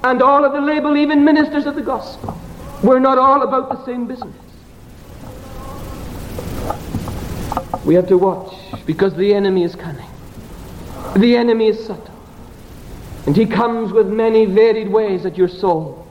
and 0.04 0.22
all 0.22 0.44
of 0.44 0.52
the 0.52 0.60
label 0.60 0.96
even 0.96 1.24
ministers 1.24 1.66
of 1.66 1.74
the 1.74 1.82
gospel, 1.82 2.40
we're 2.84 3.00
not 3.00 3.18
all 3.18 3.42
about 3.42 3.68
the 3.68 3.84
same 3.84 4.06
business. 4.06 4.34
We 7.84 7.94
have 7.96 8.06
to 8.08 8.16
watch 8.16 8.54
because 8.86 9.14
the 9.14 9.34
enemy 9.34 9.64
is 9.64 9.74
cunning. 9.74 10.08
The 11.16 11.36
enemy 11.36 11.66
is 11.66 11.84
subtle. 11.84 12.14
And 13.26 13.36
he 13.36 13.46
comes 13.46 13.92
with 13.92 14.06
many 14.06 14.44
varied 14.44 14.88
ways 14.88 15.26
at 15.26 15.36
your 15.36 15.48
soul. 15.48 16.06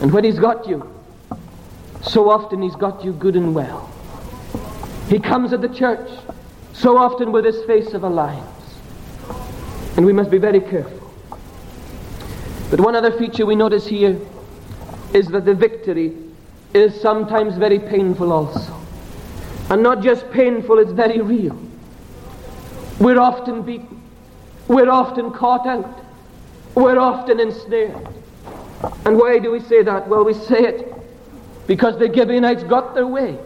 And 0.00 0.10
when 0.10 0.24
he's 0.24 0.38
got 0.38 0.66
you, 0.66 0.91
so 2.12 2.28
often 2.28 2.60
he's 2.60 2.76
got 2.76 3.02
you 3.02 3.14
good 3.14 3.36
and 3.36 3.54
well. 3.54 3.90
He 5.08 5.18
comes 5.18 5.54
at 5.54 5.62
the 5.62 5.68
church 5.68 6.10
so 6.74 6.98
often 6.98 7.32
with 7.32 7.46
his 7.46 7.64
face 7.64 7.94
of 7.94 8.04
alliance. 8.04 8.46
And 9.96 10.04
we 10.04 10.12
must 10.12 10.30
be 10.30 10.36
very 10.36 10.60
careful. 10.60 11.10
But 12.70 12.80
one 12.80 12.94
other 12.96 13.12
feature 13.12 13.46
we 13.46 13.54
notice 13.54 13.86
here 13.86 14.20
is 15.14 15.28
that 15.28 15.46
the 15.46 15.54
victory 15.54 16.14
is 16.74 17.00
sometimes 17.00 17.56
very 17.56 17.78
painful 17.78 18.30
also. 18.30 18.78
And 19.70 19.82
not 19.82 20.02
just 20.02 20.30
painful, 20.32 20.80
it's 20.80 20.92
very 20.92 21.22
real. 21.22 21.58
We're 23.00 23.20
often 23.20 23.62
beaten. 23.62 24.02
We're 24.68 24.90
often 24.90 25.30
caught 25.30 25.66
out. 25.66 26.04
We're 26.74 26.98
often 26.98 27.40
ensnared. 27.40 28.06
And 29.06 29.16
why 29.16 29.38
do 29.38 29.50
we 29.50 29.60
say 29.60 29.82
that? 29.82 30.08
Well, 30.08 30.24
we 30.24 30.34
say 30.34 30.58
it 30.58 30.91
because 31.66 31.98
the 31.98 32.12
Gibeonites 32.12 32.64
got 32.64 32.94
their 32.94 33.06
way. 33.06 33.38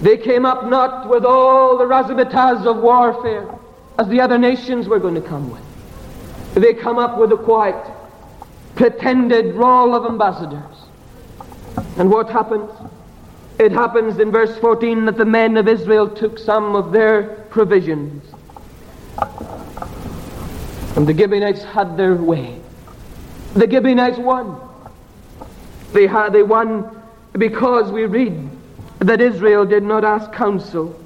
They 0.00 0.18
came 0.18 0.44
up 0.44 0.66
not 0.66 1.08
with 1.08 1.24
all 1.24 1.78
the 1.78 1.84
razzmatazz 1.84 2.66
of 2.66 2.78
warfare 2.78 3.48
as 3.98 4.08
the 4.08 4.20
other 4.20 4.36
nations 4.36 4.88
were 4.88 4.98
going 4.98 5.14
to 5.14 5.22
come 5.22 5.50
with. 5.50 5.62
They 6.54 6.74
come 6.74 6.98
up 6.98 7.18
with 7.18 7.32
a 7.32 7.36
quiet, 7.36 7.76
pretended 8.74 9.54
role 9.54 9.94
of 9.94 10.04
ambassadors. 10.04 10.76
And 11.98 12.10
what 12.10 12.28
happens? 12.28 12.70
It 13.58 13.72
happens 13.72 14.18
in 14.18 14.30
verse 14.30 14.56
14 14.58 15.06
that 15.06 15.16
the 15.16 15.24
men 15.24 15.56
of 15.56 15.66
Israel 15.66 16.08
took 16.08 16.38
some 16.38 16.76
of 16.76 16.92
their 16.92 17.46
provisions. 17.48 18.22
And 20.96 21.06
the 21.06 21.16
Gibeonites 21.16 21.62
had 21.62 21.96
their 21.96 22.14
way. 22.14 22.60
The 23.54 23.70
Gibeonites 23.70 24.18
won. 24.18 24.60
They 25.92 26.06
had 26.06 26.34
they 26.34 26.42
won 26.42 26.95
because 27.38 27.90
we 27.90 28.04
read 28.04 28.50
that 29.00 29.20
Israel 29.20 29.64
did 29.64 29.82
not 29.82 30.04
ask 30.04 30.32
counsel, 30.32 30.98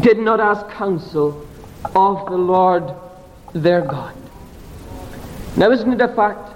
did 0.00 0.18
not 0.18 0.40
ask 0.40 0.68
counsel 0.70 1.46
of 1.94 2.26
the 2.26 2.36
Lord 2.36 2.94
their 3.52 3.82
God. 3.82 4.14
Now, 5.56 5.70
isn't 5.70 5.92
it 5.92 6.00
a 6.00 6.08
fact 6.14 6.50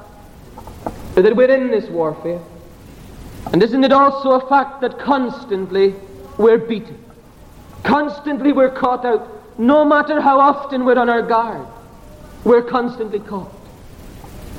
that 1.14 1.36
we're 1.36 1.54
in 1.54 1.70
this 1.70 1.88
warfare? 1.88 2.40
And 3.52 3.62
isn't 3.62 3.84
it 3.84 3.92
also 3.92 4.32
a 4.32 4.48
fact 4.48 4.80
that 4.80 4.98
constantly 4.98 5.94
we're 6.36 6.58
beaten? 6.58 7.02
Constantly 7.84 8.52
we're 8.52 8.70
caught 8.70 9.04
out. 9.04 9.26
No 9.58 9.84
matter 9.84 10.20
how 10.20 10.40
often 10.40 10.84
we're 10.84 10.98
on 10.98 11.08
our 11.08 11.22
guard, 11.22 11.66
we're 12.44 12.62
constantly 12.62 13.20
caught. 13.20 13.52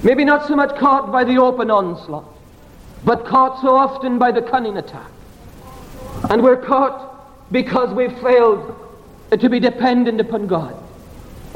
Maybe 0.04 0.24
not 0.24 0.48
so 0.48 0.56
much 0.56 0.78
caught 0.78 1.12
by 1.12 1.24
the 1.24 1.38
open 1.38 1.70
onslaught, 1.70 2.34
but 3.04 3.26
caught 3.26 3.62
so 3.62 3.76
often 3.76 4.20
by 4.20 4.32
the 4.32 4.42
cunning 4.42 4.78
attack. 4.78 5.10
And 6.30 6.44
we're 6.44 6.62
caught 6.62 7.52
because 7.52 7.94
we've 7.94 8.18
failed 8.20 8.76
to 9.32 9.50
be 9.50 9.60
dependent 9.60 10.20
upon 10.20 10.48
God. 10.48 10.76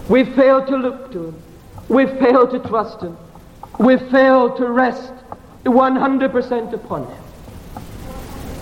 We've 0.09 0.33
failed 0.35 0.67
to 0.67 0.77
look 0.77 1.11
to 1.11 1.27
Him. 1.27 1.41
We've 1.89 2.11
failed 2.19 2.51
to 2.51 2.59
trust 2.59 3.01
Him. 3.01 3.17
We've 3.79 4.01
failed 4.09 4.57
to 4.57 4.67
rest 4.69 5.13
100% 5.65 6.73
upon 6.73 7.07
Him. 7.07 7.23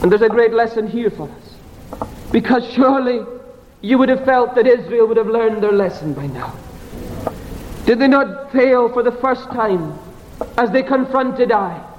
And 0.01 0.11
there's 0.11 0.21
a 0.21 0.29
great 0.29 0.53
lesson 0.53 0.87
here 0.87 1.11
for 1.11 1.29
us. 1.29 2.09
Because 2.31 2.67
surely 2.73 3.25
you 3.81 3.97
would 3.97 4.09
have 4.09 4.25
felt 4.25 4.55
that 4.55 4.65
Israel 4.67 5.07
would 5.07 5.17
have 5.17 5.27
learned 5.27 5.61
their 5.61 5.71
lesson 5.71 6.13
by 6.13 6.27
now. 6.27 6.55
Did 7.85 7.99
they 7.99 8.07
not 8.07 8.51
fail 8.51 8.89
for 8.89 9.03
the 9.03 9.11
first 9.11 9.45
time 9.49 9.97
as 10.57 10.71
they 10.71 10.83
confronted 10.83 11.51
Ai? 11.51 11.90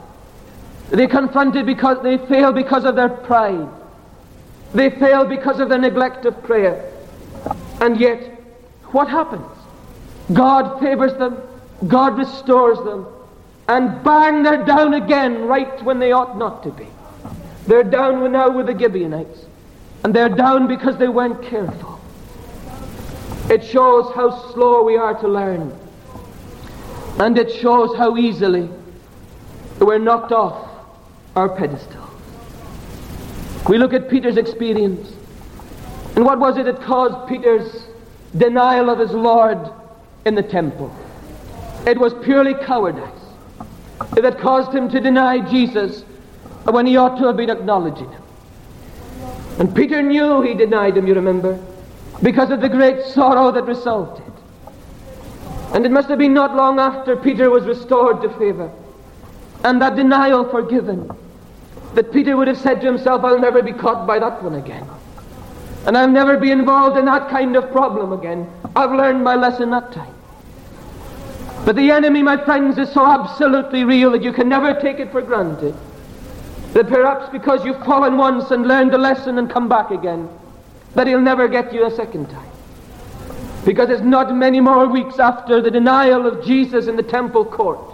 They 0.91 1.07
confronted 1.07 1.67
because 1.67 2.03
they 2.03 2.19
fail 2.19 2.53
because 2.53 2.85
of 2.85 2.97
their 2.97 3.09
pride. 3.09 3.69
They 4.75 4.91
fail 4.91 5.25
because 5.25 5.61
of 5.61 5.69
their 5.69 5.79
neglect 5.79 6.25
of 6.27 6.43
prayer. 6.43 6.91
And 7.81 7.99
yet, 7.99 8.21
what 8.93 9.09
happens? 9.09 9.47
God 10.33 10.81
favors 10.81 11.15
them, 11.15 11.43
God 11.89 12.17
restores 12.17 12.79
them, 12.79 13.07
and 13.69 14.03
bang, 14.03 14.43
they're 14.43 14.65
down 14.65 14.95
again 14.95 15.47
right 15.47 15.83
when 15.83 15.99
they 15.99 16.13
ought 16.13 16.37
not 16.37 16.63
to 16.65 16.71
be. 16.71 16.87
They're 17.67 17.85
down 17.85 18.31
now 18.33 18.51
with 18.51 18.67
the 18.67 18.79
Gibeonites. 18.79 19.47
And 20.05 20.13
they're 20.13 20.29
down 20.29 20.67
because 20.67 20.99
they 20.99 21.09
weren't 21.09 21.43
careful. 21.43 22.01
It 23.49 23.65
shows 23.65 24.13
how 24.15 24.53
slow 24.53 24.83
we 24.83 24.97
are 24.97 25.15
to 25.21 25.29
learn. 25.29 25.73
And 27.19 27.39
it 27.39 27.53
shows 27.53 27.97
how 27.97 28.17
easily 28.17 28.69
we're 29.79 29.99
knocked 29.99 30.33
off 30.33 30.72
our 31.37 31.49
pedestal. 31.49 32.09
We 33.69 33.79
look 33.79 33.93
at 33.93 34.11
Peter's 34.11 34.37
experience. 34.37 35.13
And 36.17 36.25
what 36.25 36.39
was 36.39 36.59
it 36.59 36.65
that 36.65 36.83
caused 36.83 37.29
Peter's 37.29 37.87
denial 38.37 38.91
of 38.91 38.99
his 38.99 39.13
Lord 39.13 39.59
in 40.27 40.35
the 40.35 40.43
temple? 40.43 40.95
It 41.87 41.99
was 41.99 42.13
purely 42.23 42.55
cowardice 42.55 43.21
that 44.15 44.39
caused 44.39 44.75
him 44.75 44.91
to 44.91 45.01
deny 45.01 45.39
Jesus 45.49 46.03
when 46.65 46.87
he 46.87 46.97
ought 46.97 47.17
to 47.19 47.27
have 47.27 47.37
been 47.37 47.51
acknowledging 47.51 48.11
him. 48.11 48.23
And 49.59 49.75
Peter 49.75 50.03
knew 50.03 50.43
he 50.43 50.55
denied 50.55 50.97
him, 50.97 51.07
you 51.07 51.15
remember, 51.15 51.59
because 52.23 52.51
of 52.51 52.61
the 52.61 52.69
great 52.69 53.05
sorrow 53.07 53.53
that 53.53 53.65
resulted. 53.65 54.33
And 55.75 55.87
it 55.87 55.91
must 55.91 56.09
have 56.09 56.19
been 56.19 56.35
not 56.35 56.55
long 56.55 56.79
after 56.79 57.17
Peter 57.17 57.49
was 57.49 57.65
restored 57.65 58.21
to 58.23 58.29
favor 58.39 58.71
and 59.65 59.81
that 59.81 59.97
denial 59.97 60.49
forgiven 60.49 61.11
that 61.95 62.13
Peter 62.13 62.37
would 62.37 62.49
have 62.49 62.59
said 62.59 62.81
to 62.81 62.87
himself, 62.87 63.25
I'll 63.25 63.39
never 63.39 63.63
be 63.63 63.73
caught 63.73 64.07
by 64.07 64.19
that 64.19 64.43
one 64.43 64.55
again. 64.55 64.87
And 65.87 65.97
I'll 65.97 66.09
never 66.09 66.39
be 66.39 66.51
involved 66.51 66.97
in 66.97 67.05
that 67.07 67.29
kind 67.29 67.57
of 67.57 67.71
problem 67.71 68.13
again. 68.13 68.51
I've 68.75 68.93
learned 68.93 69.23
my 69.23 69.35
lesson 69.35 69.71
that 69.71 69.93
time. 69.93 70.15
But 71.65 71.77
the 71.77 71.91
enemy, 71.91 72.23
my 72.23 72.43
friends, 72.45 72.79
is 72.79 72.91
so 72.93 73.07
absolutely 73.07 73.85
real 73.85 74.11
that 74.13 74.23
you 74.23 74.33
can 74.33 74.49
never 74.49 74.81
take 74.81 74.99
it 74.99 75.13
for 75.13 75.23
granted. 75.23 75.75
That 76.73 76.89
perhaps 76.89 77.29
because 77.31 77.65
you've 77.65 77.85
fallen 77.85 78.17
once 78.17 78.51
and 78.51 78.67
learned 78.67 78.95
a 78.95 78.99
lesson 78.99 79.39
and 79.39 79.51
come 79.51 79.69
back 79.69 79.91
again, 79.91 80.29
that 80.95 81.07
he'll 81.07 81.21
never 81.21 81.47
get 81.47 81.73
you 81.73 81.87
a 81.87 81.91
second 81.91 82.31
time. 82.31 82.49
Because 83.65 83.91
it's 83.91 84.03
not 84.03 84.35
many 84.35 84.61
more 84.61 84.89
weeks 84.89 85.19
after 85.19 85.61
the 85.61 85.71
denial 85.71 86.27
of 86.27 86.45
Jesus 86.45 86.87
in 86.87 86.97
the 86.97 87.03
temple 87.03 87.45
court 87.45 87.92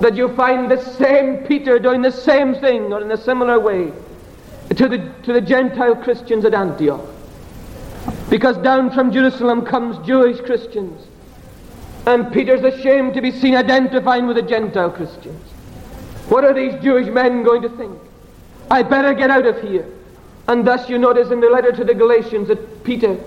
that 0.00 0.16
you 0.16 0.34
find 0.34 0.70
the 0.70 0.82
same 0.94 1.38
Peter 1.44 1.78
doing 1.78 2.02
the 2.02 2.10
same 2.10 2.54
thing 2.54 2.92
or 2.92 3.02
in 3.02 3.10
a 3.10 3.16
similar 3.16 3.60
way 3.60 3.92
to 4.70 4.88
the, 4.88 4.98
to 5.24 5.32
the 5.32 5.40
Gentile 5.40 5.94
Christians 5.94 6.44
at 6.44 6.54
Antioch. 6.54 7.04
Because 8.30 8.56
down 8.58 8.90
from 8.90 9.12
Jerusalem 9.12 9.64
comes 9.64 10.04
Jewish 10.06 10.40
Christians. 10.40 11.06
And 12.06 12.32
Peter's 12.32 12.62
ashamed 12.62 13.12
to 13.14 13.20
be 13.20 13.30
seen 13.30 13.54
identifying 13.54 14.26
with 14.26 14.36
the 14.36 14.42
Gentile 14.42 14.90
Christians. 14.90 15.42
What 16.30 16.44
are 16.44 16.54
these 16.54 16.80
Jewish 16.82 17.08
men 17.08 17.42
going 17.42 17.60
to 17.62 17.68
think? 17.68 17.98
I 18.70 18.82
better 18.82 19.12
get 19.12 19.30
out 19.30 19.46
of 19.46 19.60
here. 19.60 19.86
And 20.48 20.66
thus 20.66 20.88
you 20.88 20.96
notice 20.96 21.30
in 21.30 21.40
the 21.40 21.50
letter 21.50 21.72
to 21.72 21.84
the 21.84 21.94
Galatians 21.94 22.48
that 22.48 22.84
Peter 22.84 23.18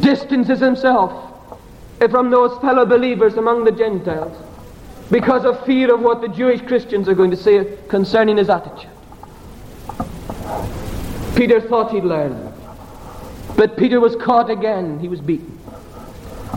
distances 0.00 0.58
himself 0.58 1.12
from 2.10 2.30
those 2.30 2.58
fellow 2.60 2.84
believers 2.84 3.34
among 3.34 3.64
the 3.64 3.72
Gentiles 3.72 4.36
because 5.10 5.44
of 5.44 5.64
fear 5.64 5.92
of 5.94 6.00
what 6.00 6.20
the 6.20 6.28
Jewish 6.28 6.60
Christians 6.62 7.08
are 7.08 7.14
going 7.14 7.30
to 7.30 7.36
say 7.36 7.78
concerning 7.88 8.36
his 8.36 8.50
attitude. 8.50 8.90
Peter 11.34 11.60
thought 11.60 11.92
he'd 11.92 12.04
learned. 12.04 12.52
But 13.56 13.76
Peter 13.76 14.00
was 14.00 14.16
caught 14.16 14.50
again. 14.50 14.98
He 14.98 15.08
was 15.08 15.20
beaten. 15.20 15.58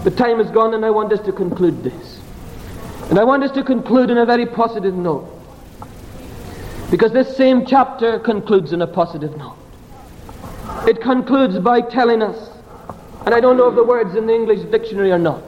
The 0.03 0.11
time 0.11 0.39
is 0.39 0.49
gone 0.51 0.73
and 0.73 0.83
I 0.85 0.89
want 0.89 1.13
us 1.13 1.19
to 1.21 1.31
conclude 1.31 1.83
this. 1.83 2.19
And 3.09 3.19
I 3.19 3.23
want 3.23 3.43
us 3.43 3.51
to 3.51 3.63
conclude 3.63 4.09
in 4.09 4.17
a 4.17 4.25
very 4.25 4.45
positive 4.45 4.93
note. 4.93 5.27
Because 6.89 7.11
this 7.11 7.37
same 7.37 7.65
chapter 7.65 8.19
concludes 8.19 8.73
in 8.73 8.81
a 8.81 8.87
positive 8.87 9.35
note. 9.37 9.57
It 10.87 10.99
concludes 11.01 11.57
by 11.59 11.81
telling 11.81 12.21
us, 12.21 12.49
and 13.25 13.33
I 13.33 13.39
don't 13.39 13.55
know 13.55 13.67
if 13.69 13.75
the 13.75 13.83
words 13.83 14.15
in 14.15 14.25
the 14.25 14.33
English 14.33 14.61
dictionary 14.71 15.11
or 15.11 15.19
not, 15.19 15.43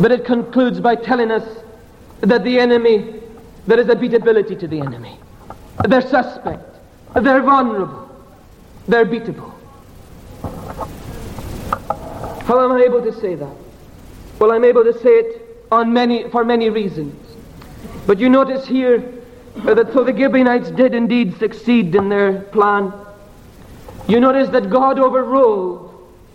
but 0.00 0.10
it 0.10 0.24
concludes 0.24 0.80
by 0.80 0.96
telling 0.96 1.30
us 1.30 1.61
that 2.22 2.44
the 2.44 2.58
enemy, 2.58 3.20
there 3.66 3.78
is 3.78 3.88
a 3.88 3.94
beatability 3.94 4.58
to 4.58 4.66
the 4.66 4.80
enemy. 4.80 5.18
They're 5.86 6.00
suspect. 6.00 6.78
They're 7.14 7.42
vulnerable. 7.42 8.08
They're 8.88 9.06
beatable. 9.06 9.52
How 12.44 12.64
am 12.64 12.72
I 12.72 12.82
able 12.82 13.02
to 13.02 13.12
say 13.20 13.34
that? 13.34 13.54
Well, 14.38 14.52
I'm 14.52 14.64
able 14.64 14.84
to 14.84 14.98
say 14.98 15.10
it 15.10 15.66
on 15.70 15.92
many, 15.92 16.28
for 16.30 16.44
many 16.44 16.70
reasons. 16.70 17.14
But 18.06 18.18
you 18.18 18.28
notice 18.28 18.66
here 18.66 18.98
that 19.56 19.92
though 19.92 20.04
the 20.04 20.16
Gibeonites 20.16 20.70
did 20.70 20.94
indeed 20.94 21.38
succeed 21.38 21.94
in 21.94 22.08
their 22.08 22.40
plan, 22.40 22.92
you 24.08 24.20
notice 24.20 24.48
that 24.50 24.70
God 24.70 24.98
overruled 24.98 25.88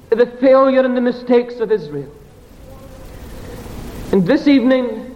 the 0.09 0.25
failure 0.25 0.81
and 0.81 0.95
the 0.95 1.01
mistakes 1.01 1.55
of 1.59 1.71
Israel. 1.71 2.13
And 4.11 4.25
this 4.25 4.47
evening, 4.47 5.06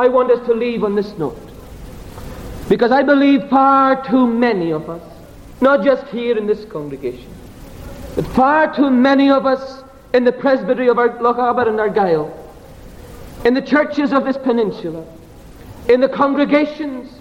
I 0.00 0.08
want 0.08 0.30
us 0.30 0.46
to 0.46 0.54
leave 0.54 0.82
on 0.82 0.94
this 0.94 1.12
note. 1.18 1.38
Because 2.70 2.90
I 2.90 3.02
believe 3.02 3.50
far 3.50 4.02
too 4.08 4.26
many 4.26 4.72
of 4.72 4.88
us, 4.88 5.02
not 5.60 5.84
just 5.84 6.06
here 6.06 6.38
in 6.38 6.46
this 6.46 6.64
congregation, 6.64 7.30
but 8.16 8.26
far 8.28 8.74
too 8.74 8.88
many 8.88 9.30
of 9.30 9.44
us 9.44 9.84
in 10.14 10.24
the 10.24 10.32
presbytery 10.32 10.88
of 10.88 10.98
our 10.98 11.10
Lochaber 11.18 11.68
and 11.68 11.78
Argyll, 11.78 12.34
in 13.44 13.52
the 13.52 13.60
churches 13.60 14.10
of 14.14 14.24
this 14.24 14.38
peninsula, 14.38 15.04
in 15.90 16.00
the 16.00 16.08
congregations 16.08 17.20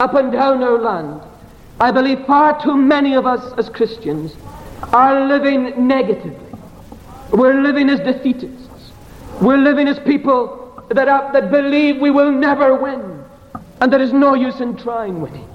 up 0.00 0.14
and 0.14 0.32
down 0.32 0.64
our 0.64 0.78
land, 0.78 1.20
I 1.78 1.92
believe 1.92 2.26
far 2.26 2.60
too 2.60 2.76
many 2.76 3.14
of 3.14 3.24
us 3.24 3.52
as 3.56 3.68
Christians 3.68 4.34
are 4.92 5.28
living 5.28 5.86
negatively. 5.86 6.58
We're 7.30 7.62
living 7.62 7.88
as 7.88 8.00
defeatists. 8.00 8.90
We're 9.40 9.58
living 9.58 9.86
as 9.86 10.00
people 10.00 10.65
that, 10.88 11.08
are, 11.08 11.32
that 11.32 11.50
believe 11.50 11.98
we 11.98 12.10
will 12.10 12.30
never 12.30 12.74
win 12.74 13.24
and 13.80 13.92
there 13.92 14.00
is 14.00 14.12
no 14.12 14.34
use 14.34 14.60
in 14.60 14.76
trying 14.76 15.20
winning. 15.20 15.48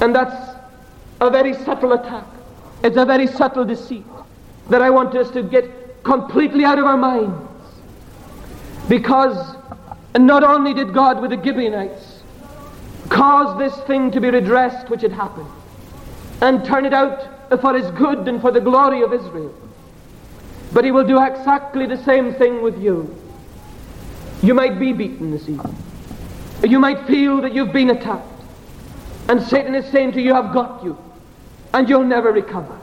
And 0.00 0.14
that's 0.14 0.56
a 1.20 1.30
very 1.30 1.54
subtle 1.54 1.92
attack. 1.92 2.24
It's 2.82 2.96
a 2.96 3.04
very 3.04 3.26
subtle 3.26 3.64
deceit 3.64 4.04
that 4.70 4.82
I 4.82 4.90
want 4.90 5.14
us 5.16 5.30
to 5.32 5.42
get 5.42 6.02
completely 6.04 6.64
out 6.64 6.78
of 6.78 6.84
our 6.84 6.96
minds. 6.96 7.50
Because 8.88 9.56
not 10.16 10.42
only 10.42 10.72
did 10.72 10.94
God 10.94 11.20
with 11.20 11.30
the 11.30 11.42
Gibeonites 11.42 12.22
cause 13.08 13.56
this 13.58 13.74
thing 13.86 14.10
to 14.10 14.20
be 14.20 14.30
redressed 14.30 14.88
which 14.88 15.02
had 15.02 15.12
happened 15.12 15.50
and 16.40 16.64
turn 16.64 16.84
it 16.84 16.92
out 16.92 17.60
for 17.60 17.74
his 17.74 17.90
good 17.92 18.26
and 18.26 18.40
for 18.40 18.50
the 18.50 18.60
glory 18.60 19.02
of 19.02 19.12
Israel, 19.12 19.54
but 20.72 20.84
he 20.84 20.90
will 20.90 21.06
do 21.06 21.22
exactly 21.22 21.86
the 21.86 22.02
same 22.04 22.34
thing 22.34 22.62
with 22.62 22.80
you. 22.82 23.14
You 24.42 24.54
might 24.54 24.78
be 24.78 24.92
beaten 24.92 25.30
this 25.30 25.48
evening. 25.48 25.76
You 26.62 26.78
might 26.78 27.06
feel 27.06 27.40
that 27.42 27.54
you've 27.54 27.72
been 27.72 27.90
attacked. 27.90 28.26
And 29.28 29.42
Satan 29.42 29.74
is 29.74 29.90
saying 29.90 30.12
to 30.12 30.22
you, 30.22 30.34
I've 30.34 30.52
got 30.52 30.84
you. 30.84 30.96
And 31.74 31.88
you'll 31.88 32.04
never 32.04 32.32
recover. 32.32 32.78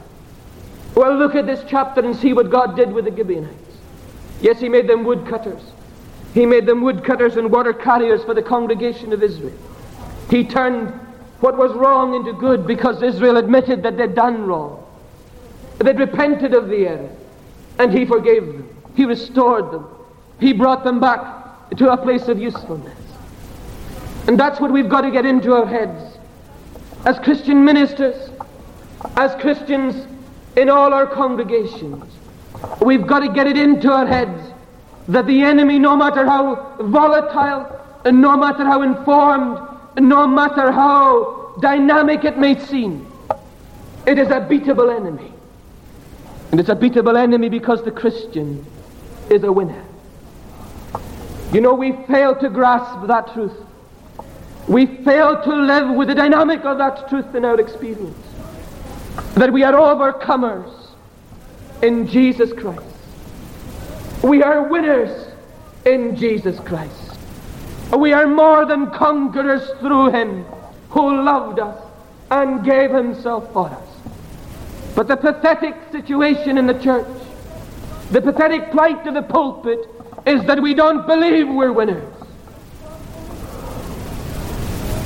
Well, 0.94 1.16
look 1.16 1.34
at 1.34 1.46
this 1.46 1.64
chapter 1.68 2.00
and 2.00 2.14
see 2.14 2.32
what 2.32 2.50
God 2.50 2.76
did 2.76 2.92
with 2.92 3.06
the 3.06 3.16
Gibeonites. 3.16 3.76
Yes, 4.40 4.60
he 4.60 4.68
made 4.68 4.86
them 4.86 5.04
woodcutters. 5.04 5.62
He 6.34 6.46
made 6.46 6.66
them 6.66 6.82
woodcutters 6.82 7.36
and 7.36 7.50
water 7.50 7.72
carriers 7.72 8.22
for 8.24 8.34
the 8.34 8.42
congregation 8.42 9.12
of 9.12 9.22
Israel. 9.22 9.56
He 10.30 10.44
turned 10.44 10.88
what 11.40 11.56
was 11.56 11.72
wrong 11.72 12.14
into 12.14 12.32
good 12.32 12.66
because 12.66 13.02
Israel 13.02 13.36
admitted 13.36 13.82
that 13.82 13.96
they'd 13.96 14.14
done 14.14 14.46
wrong. 14.46 14.84
They'd 15.78 15.98
repented 15.98 16.54
of 16.54 16.68
the 16.68 16.88
error. 16.88 17.10
And 17.78 17.92
he 17.92 18.04
forgave 18.04 18.46
them. 18.46 18.68
He 18.94 19.04
restored 19.04 19.72
them. 19.72 19.86
He 20.38 20.52
brought 20.52 20.84
them 20.84 21.00
back 21.00 21.43
to 21.76 21.92
a 21.92 21.96
place 21.96 22.28
of 22.28 22.38
usefulness. 22.38 22.98
And 24.26 24.38
that's 24.38 24.60
what 24.60 24.72
we've 24.72 24.88
got 24.88 25.02
to 25.02 25.10
get 25.10 25.26
into 25.26 25.52
our 25.52 25.66
heads. 25.66 26.18
As 27.04 27.18
Christian 27.18 27.64
ministers, 27.64 28.30
as 29.16 29.34
Christians 29.40 30.06
in 30.56 30.70
all 30.70 30.94
our 30.94 31.06
congregations, 31.06 32.04
we've 32.80 33.06
got 33.06 33.20
to 33.20 33.28
get 33.28 33.46
it 33.46 33.58
into 33.58 33.90
our 33.92 34.06
heads 34.06 34.40
that 35.08 35.26
the 35.26 35.42
enemy, 35.42 35.78
no 35.78 35.96
matter 35.96 36.24
how 36.24 36.76
volatile, 36.80 37.80
and 38.04 38.20
no 38.20 38.36
matter 38.36 38.64
how 38.64 38.82
informed, 38.82 39.58
and 39.96 40.08
no 40.08 40.26
matter 40.26 40.72
how 40.72 41.54
dynamic 41.60 42.24
it 42.24 42.38
may 42.38 42.58
seem, 42.58 43.06
it 44.06 44.18
is 44.18 44.28
a 44.28 44.40
beatable 44.40 44.94
enemy. 44.94 45.32
And 46.50 46.60
it's 46.60 46.68
a 46.68 46.76
beatable 46.76 47.18
enemy 47.18 47.48
because 47.48 47.84
the 47.84 47.90
Christian 47.90 48.64
is 49.30 49.42
a 49.42 49.52
winner. 49.52 49.83
You 51.54 51.60
know, 51.60 51.72
we 51.72 51.92
fail 52.08 52.34
to 52.40 52.48
grasp 52.48 53.06
that 53.06 53.32
truth. 53.32 53.56
We 54.66 54.86
fail 54.86 55.40
to 55.40 55.54
live 55.54 55.96
with 55.96 56.08
the 56.08 56.14
dynamic 56.16 56.64
of 56.64 56.78
that 56.78 57.08
truth 57.08 57.32
in 57.32 57.44
our 57.44 57.60
experience. 57.60 58.18
That 59.34 59.52
we 59.52 59.62
are 59.62 59.72
overcomers 59.72 60.88
in 61.80 62.08
Jesus 62.08 62.52
Christ. 62.52 62.82
We 64.24 64.42
are 64.42 64.64
winners 64.64 65.28
in 65.86 66.16
Jesus 66.16 66.58
Christ. 66.58 67.16
We 67.96 68.12
are 68.12 68.26
more 68.26 68.66
than 68.66 68.90
conquerors 68.90 69.64
through 69.78 70.10
him 70.10 70.44
who 70.90 71.22
loved 71.22 71.60
us 71.60 71.80
and 72.32 72.64
gave 72.64 72.90
himself 72.90 73.52
for 73.52 73.68
us. 73.70 73.88
But 74.96 75.06
the 75.06 75.16
pathetic 75.16 75.76
situation 75.92 76.58
in 76.58 76.66
the 76.66 76.80
church, 76.80 77.06
the 78.10 78.20
pathetic 78.20 78.72
plight 78.72 79.06
of 79.06 79.14
the 79.14 79.22
pulpit, 79.22 79.78
is 80.26 80.44
that 80.46 80.62
we 80.62 80.74
don't 80.74 81.06
believe 81.06 81.48
we're 81.48 81.72
winners. 81.72 82.12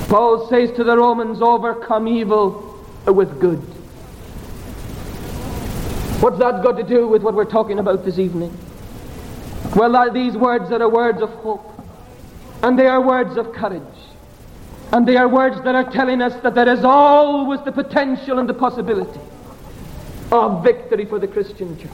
Paul 0.09 0.49
says 0.49 0.71
to 0.73 0.85
the 0.85 0.97
Romans, 0.97 1.43
overcome 1.43 2.09
evil 2.09 2.83
with 3.07 3.41
good. 3.41 3.59
What's 6.21 6.39
that 6.39 6.63
got 6.63 6.77
to 6.79 6.83
do 6.83 7.07
with 7.07 7.23
what 7.23 7.35
we're 7.35 7.45
talking 7.45 7.79
about 7.79 8.05
this 8.05 8.19
evening? 8.19 8.57
Well, 9.77 10.13
these 10.13 10.37
words 10.37 10.73
are 10.73 10.89
words 10.89 11.21
of 11.21 11.31
hope. 11.31 11.65
And 12.63 12.79
they 12.79 12.87
are 12.87 13.01
words 13.01 13.37
of 13.37 13.53
courage. 13.53 13.83
And 14.93 15.07
they 15.07 15.17
are 15.17 15.29
words 15.29 15.63
that 15.63 15.75
are 15.75 15.91
telling 15.93 16.23
us 16.23 16.35
that 16.43 16.55
there 16.55 16.69
is 16.69 16.83
always 16.83 17.61
the 17.63 17.73
potential 17.73 18.39
and 18.39 18.49
the 18.49 18.55
possibility 18.55 19.21
of 20.33 20.65
victory 20.65 21.05
for 21.05 21.19
the 21.19 21.29
Christian 21.29 21.79
church. 21.79 21.91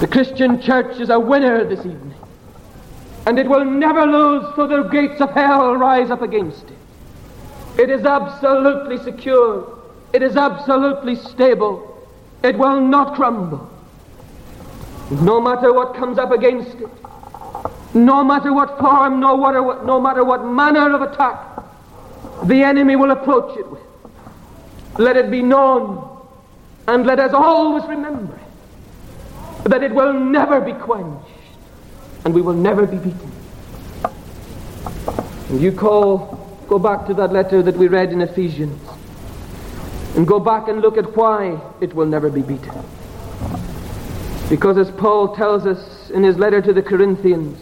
The 0.00 0.08
Christian 0.08 0.60
church 0.60 1.00
is 1.00 1.10
a 1.10 1.18
winner 1.18 1.64
this 1.64 1.80
evening. 1.80 2.14
And 3.26 3.38
it 3.38 3.48
will 3.48 3.64
never 3.64 4.06
lose 4.06 4.44
though 4.56 4.66
the 4.66 4.88
gates 4.88 5.20
of 5.20 5.30
hell 5.30 5.76
rise 5.76 6.10
up 6.10 6.22
against 6.22 6.64
it. 6.64 7.80
It 7.80 7.90
is 7.90 8.04
absolutely 8.04 8.98
secure. 8.98 9.78
It 10.12 10.22
is 10.22 10.36
absolutely 10.36 11.16
stable. 11.16 12.06
It 12.42 12.58
will 12.58 12.80
not 12.80 13.14
crumble. 13.14 13.70
No 15.10 15.40
matter 15.40 15.72
what 15.72 15.94
comes 15.94 16.18
up 16.18 16.30
against 16.30 16.76
it, 16.76 16.88
no 17.94 18.24
matter 18.24 18.52
what 18.52 18.78
form, 18.78 19.20
no 19.20 19.36
matter 19.36 19.62
what, 19.62 19.84
no 19.86 20.00
matter 20.00 20.24
what 20.24 20.44
manner 20.44 20.94
of 20.94 21.02
attack 21.02 21.62
the 22.44 22.62
enemy 22.62 22.96
will 22.96 23.10
approach 23.10 23.56
it 23.58 23.70
with, 23.70 23.80
let 24.98 25.16
it 25.16 25.30
be 25.30 25.42
known 25.42 26.10
and 26.88 27.06
let 27.06 27.18
us 27.18 27.32
always 27.32 27.84
remember 27.84 28.34
it, 28.34 28.43
that 29.64 29.82
it 29.82 29.92
will 29.92 30.12
never 30.12 30.60
be 30.60 30.72
quenched 30.72 31.28
and 32.24 32.34
we 32.34 32.40
will 32.40 32.54
never 32.54 32.86
be 32.86 32.96
beaten. 32.96 33.32
And 35.48 35.60
you 35.60 35.72
call, 35.72 36.64
go 36.68 36.78
back 36.78 37.06
to 37.06 37.14
that 37.14 37.32
letter 37.32 37.62
that 37.62 37.76
we 37.76 37.88
read 37.88 38.12
in 38.12 38.20
Ephesians. 38.20 38.80
and 40.16 40.26
go 40.26 40.38
back 40.38 40.68
and 40.68 40.80
look 40.80 40.96
at 40.96 41.16
why 41.16 41.60
it 41.80 41.92
will 41.94 42.06
never 42.06 42.30
be 42.30 42.40
beaten. 42.40 42.84
Because 44.48 44.78
as 44.78 44.90
Paul 44.92 45.34
tells 45.34 45.66
us 45.66 46.10
in 46.10 46.22
his 46.22 46.38
letter 46.38 46.62
to 46.62 46.72
the 46.72 46.82
Corinthians, 46.82 47.58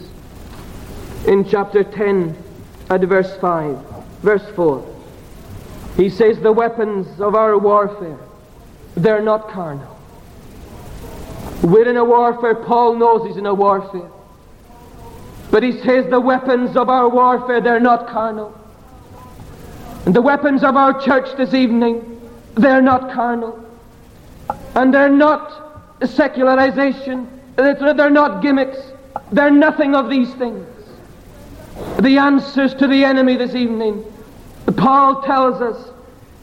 in 1.27 1.49
chapter 1.49 1.83
10 1.83 2.37
at 2.91 3.01
verse 3.03 3.35
5, 3.39 3.79
verse 4.21 4.47
4, 4.55 4.87
he 5.97 6.11
says, 6.11 6.41
The 6.41 6.53
weapons 6.53 7.21
of 7.21 7.35
our 7.35 7.57
warfare, 7.57 8.19
they're 8.97 9.23
not 9.23 9.49
carnal. 9.49 9.92
We're 11.63 11.89
in 11.89 11.97
a 11.97 12.05
warfare, 12.05 12.57
Paul 12.57 12.97
knows 12.97 13.27
he's 13.27 13.37
in 13.37 13.47
a 13.47 13.55
warfare. 13.55 14.11
But 15.51 15.63
he 15.63 15.73
says, 15.81 16.11
The 16.11 16.21
weapons 16.21 16.77
of 16.77 16.89
our 16.89 17.09
warfare, 17.09 17.61
they're 17.61 17.81
not 17.81 18.09
carnal. 18.09 18.59
And 20.05 20.15
the 20.15 20.23
weapons 20.23 20.65
of 20.65 20.77
our 20.77 21.01
church 21.01 21.37
this 21.37 21.55
evening, 21.55 22.21
they're 22.55 22.83
not 22.83 23.13
carnal. 23.13 23.65
And 24.75 24.93
they're 24.93 25.09
not 25.09 26.01
secularization. 26.05 27.29
They're 27.55 28.11
not 28.11 28.43
gimmicks. 28.43 28.79
They're 29.31 29.51
nothing 29.51 29.95
of 29.95 30.11
these 30.11 30.33
things. 30.35 30.67
The 32.01 32.19
answers 32.19 32.75
to 32.75 32.89
the 32.89 33.05
enemy 33.05 33.37
this 33.37 33.55
evening, 33.55 34.05
Paul 34.77 35.23
tells 35.23 35.61
us, 35.61 35.91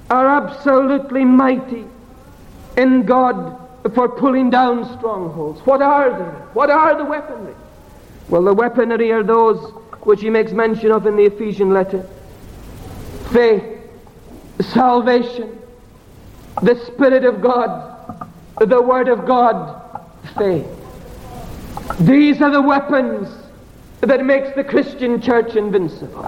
are 0.10 0.28
absolutely 0.28 1.26
mighty 1.26 1.86
in 2.78 3.06
God 3.06 3.69
for 3.94 4.10
pulling 4.10 4.50
down 4.50 4.98
strongholds. 4.98 5.62
What 5.66 5.82
are 5.82 6.12
they? 6.12 6.30
What 6.54 6.70
are 6.70 6.98
the 6.98 7.06
weaponry? 7.06 7.56
Well, 8.30 8.44
the 8.44 8.54
weaponry 8.54 9.12
are 9.12 9.24
those 9.24 9.72
which 10.02 10.22
he 10.22 10.30
makes 10.30 10.52
mention 10.52 10.92
of 10.92 11.06
in 11.06 11.16
the 11.16 11.26
Ephesian 11.26 11.74
letter 11.74 12.08
faith, 13.32 13.64
salvation, 14.60 15.60
the 16.64 16.76
Spirit 16.88 17.24
of 17.24 17.42
God, 17.42 18.32
the 18.60 18.82
Word 18.82 19.08
of 19.08 19.26
God, 19.26 20.02
faith. 20.38 20.68
These 22.00 22.42
are 22.42 22.52
the 22.52 22.62
weapons 22.62 23.30
that 24.02 24.26
makes 24.26 24.56
the 24.56 24.64
Christian 24.64 25.22
church 25.22 25.56
invincible. 25.56 26.26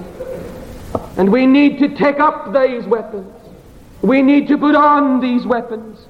And 1.18 1.32
we 1.32 1.46
need 1.46 1.80
to 1.80 1.96
take 1.96 2.20
up 2.20 2.54
these 2.54 2.86
weapons. 2.86 3.34
We 4.02 4.22
need 4.22 4.48
to 4.48 4.58
put 4.58 4.76
on 4.76 5.22
these 5.22 5.46
weapons. 5.46 6.06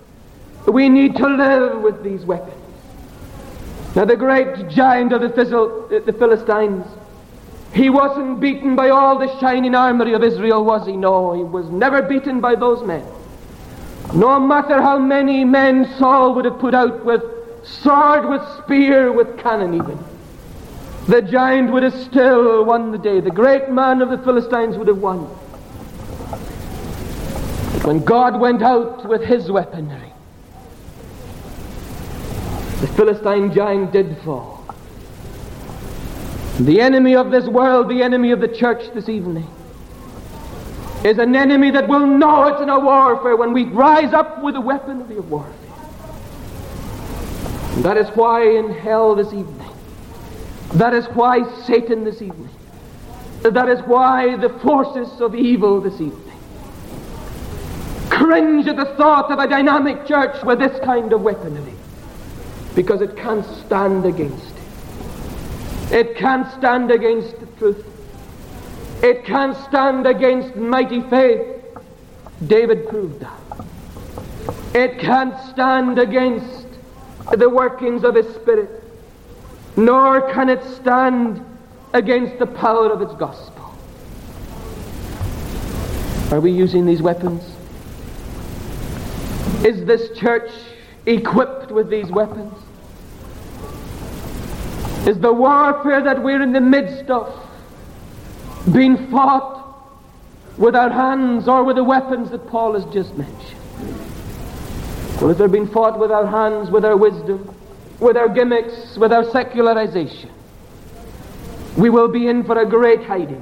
We 0.68 0.90
need 0.90 1.16
to 1.18 1.28
live 1.28 1.82
with 1.82 2.04
these 2.04 2.26
weapons. 2.26 2.58
Now 3.96 4.06
the 4.06 4.16
great 4.16 4.70
giant 4.70 5.12
of 5.12 5.22
the, 5.22 5.28
uh, 5.28 6.00
the 6.06 6.14
Philistines, 6.14 6.86
he 7.74 7.90
wasn't 7.90 8.40
beaten 8.40 8.76
by 8.76 8.90
all 8.90 9.18
the 9.18 9.40
shining 9.40 9.76
armory 9.76 10.14
of 10.14 10.24
Israel, 10.24 10.64
was 10.64 10.86
he? 10.86 10.96
No, 10.96 11.34
he 11.34 11.44
was 11.44 11.70
never 11.70 12.02
beaten 12.02 12.40
by 12.40 12.56
those 12.56 12.84
men. 12.84 13.06
No 14.14 14.40
matter 14.40 14.82
how 14.82 14.98
many 14.98 15.44
men 15.46 15.86
Saul 15.98 16.34
would 16.36 16.46
have 16.46 16.60
put 16.60 16.74
out 16.74 17.06
with 17.06 17.24
sword, 17.64 18.28
with 18.28 18.42
spear, 18.58 19.12
with 19.12 19.38
cannon 19.40 19.74
even. 19.74 19.98
The 21.08 21.22
giant 21.22 21.72
would 21.72 21.84
have 21.84 21.94
still 21.94 22.64
won 22.64 22.92
the 22.92 22.98
day. 22.98 23.20
The 23.20 23.32
great 23.32 23.70
man 23.70 24.02
of 24.02 24.10
the 24.10 24.18
Philistines 24.20 24.78
would 24.78 24.88
have 24.88 25.00
won. 25.00 25.28
But 27.74 27.86
when 27.86 28.04
God 28.04 28.40
went 28.40 28.62
out 28.62 29.08
with 29.08 29.24
his 29.24 29.50
weaponry, 29.50 30.11
the 32.82 32.88
Philistine 32.88 33.54
giant 33.54 33.92
did 33.92 34.18
fall. 34.24 34.66
The 36.60 36.82
enemy 36.82 37.16
of 37.16 37.30
this 37.30 37.46
world, 37.46 37.90
the 37.90 38.02
enemy 38.02 38.32
of 38.32 38.40
the 38.40 38.48
church 38.48 38.92
this 38.96 39.08
evening, 39.08 39.48
is 41.04 41.20
an 41.20 41.36
enemy 41.36 41.70
that 41.72 41.88
will 41.88 42.08
know 42.08 42.48
it's 42.48 42.60
in 42.60 42.70
a 42.70 42.80
warfare 42.80 43.36
when 43.36 43.54
we 43.54 43.66
rise 43.66 44.14
up 44.14 44.42
with 44.42 44.56
the 44.56 44.62
weapon 44.62 45.02
of 45.02 45.30
warfare. 45.30 45.54
And 47.76 47.86
that 47.86 47.98
is 47.98 48.10
why 48.16 48.50
in 48.50 48.74
hell 48.74 49.14
this 49.14 49.32
evening, 49.32 49.72
that 50.74 50.96
is 50.96 51.06
why 51.10 51.44
Satan 51.66 52.04
this 52.04 52.24
evening, 52.24 52.50
that 53.44 53.70
is 53.70 53.80
why 53.82 54.38
the 54.38 54.50
forces 54.50 55.22
of 55.22 55.36
evil 55.36 55.82
this 55.82 56.02
evening 56.02 56.32
cringe 58.10 58.68
at 58.68 58.76
the 58.76 58.86
thought 58.98 59.32
of 59.32 59.40
a 59.40 59.48
dynamic 59.48 60.06
church 60.06 60.44
with 60.44 60.60
this 60.60 60.80
kind 60.84 61.12
of 61.14 61.22
weaponry 61.22 61.74
because 62.76 63.02
it 63.02 63.16
can't 63.16 63.46
stand 63.66 64.06
against 64.06 64.46
it. 64.46 65.94
It 65.94 66.16
can't 66.16 66.50
stand 66.54 66.90
against 66.90 67.40
the 67.40 67.46
truth. 67.58 67.86
It 69.04 69.26
can't 69.26 69.58
stand 69.68 70.08
against 70.08 70.56
mighty 70.56 71.02
faith. 71.02 71.64
David 72.48 72.88
proved 72.88 73.20
that. 73.20 73.66
It 74.74 75.00
can't 75.00 75.38
stand 75.50 76.00
against 76.00 76.68
the 77.32 77.50
workings 77.50 78.04
of 78.04 78.16
His 78.16 78.34
Spirit, 78.36 78.84
nor 79.76 80.32
can 80.32 80.50
it 80.50 80.64
stand 80.64 81.46
against 81.94 82.40
the 82.40 82.48
power 82.48 82.90
of 82.90 83.02
its 83.02 83.14
gospel. 83.16 83.76
Are 86.32 86.40
we 86.40 86.52
using 86.52 86.86
these 86.86 87.02
weapons? 87.02 87.44
Is 89.66 89.86
this 89.86 90.18
church 90.18 90.50
equipped 91.06 91.72
with 91.72 91.90
these 91.90 92.10
weapons? 92.12 92.54
Is 95.08 95.20
the 95.20 95.34
warfare 95.34 96.04
that 96.04 96.22
we're 96.22 96.42
in 96.42 96.54
the 96.54 96.62
midst 96.62 97.10
of 97.10 97.34
being 98.72 99.10
fought 99.10 99.60
with 100.58 100.76
our 100.76 100.90
hands 100.90 101.48
or 101.48 101.64
with 101.64 101.78
the 101.78 101.84
weapons 101.84 102.30
that 102.30 102.48
Paul 102.48 102.74
has 102.74 102.86
just 102.94 103.18
mentioned? 103.18 103.60
If 105.24 105.38
they're 105.38 105.48
being 105.48 105.68
fought 105.68 106.00
with 106.00 106.12
our 106.12 106.26
hands, 106.26 106.70
with 106.70 106.86
our 106.86 106.98
wisdom, 106.98 107.56
with 108.00 108.18
our 108.18 108.30
gimmicks, 108.30 108.98
with 108.98 109.12
our 109.12 109.24
secularization, 109.32 110.30
we 111.78 111.90
will 111.90 112.08
be 112.08 112.28
in 112.28 112.44
for 112.44 112.60
a 112.60 112.66
great 112.66 113.04
hiding. 113.04 113.42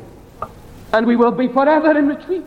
And 0.92 1.06
we 1.06 1.16
will 1.16 1.32
be 1.32 1.48
forever 1.48 1.98
in 1.98 2.08
retreat. 2.08 2.46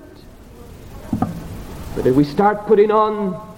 But 1.94 2.06
if 2.06 2.14
we 2.16 2.24
start 2.24 2.66
putting 2.66 2.90
on 2.90 3.51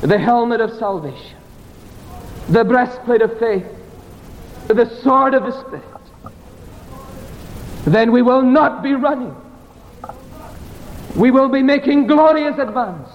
the 0.00 0.18
helmet 0.18 0.60
of 0.60 0.70
salvation, 0.78 1.36
the 2.48 2.64
breastplate 2.64 3.22
of 3.22 3.38
faith, 3.38 3.66
the 4.68 4.86
sword 5.02 5.34
of 5.34 5.44
the 5.44 5.60
Spirit, 5.60 5.84
then 7.84 8.12
we 8.12 8.22
will 8.22 8.42
not 8.42 8.82
be 8.82 8.92
running. 8.92 9.34
We 11.16 11.30
will 11.30 11.48
be 11.48 11.62
making 11.62 12.06
glorious 12.06 12.58
advance. 12.58 13.08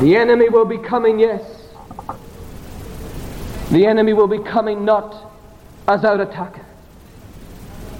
The 0.00 0.16
enemy 0.16 0.48
will 0.48 0.66
be 0.66 0.76
coming, 0.76 1.18
yes. 1.18 1.42
The 3.70 3.86
enemy 3.86 4.12
will 4.12 4.28
be 4.28 4.38
coming 4.38 4.84
not 4.84 5.32
as 5.88 6.04
our 6.04 6.20
attacker, 6.20 6.64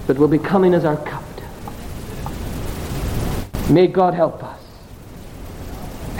but 0.05 0.17
will 0.17 0.27
be 0.27 0.37
coming 0.37 0.73
as 0.73 0.85
our 0.85 0.97
captain. 0.97 1.45
May 3.73 3.87
God 3.87 4.13
help 4.13 4.43
us. 4.43 4.46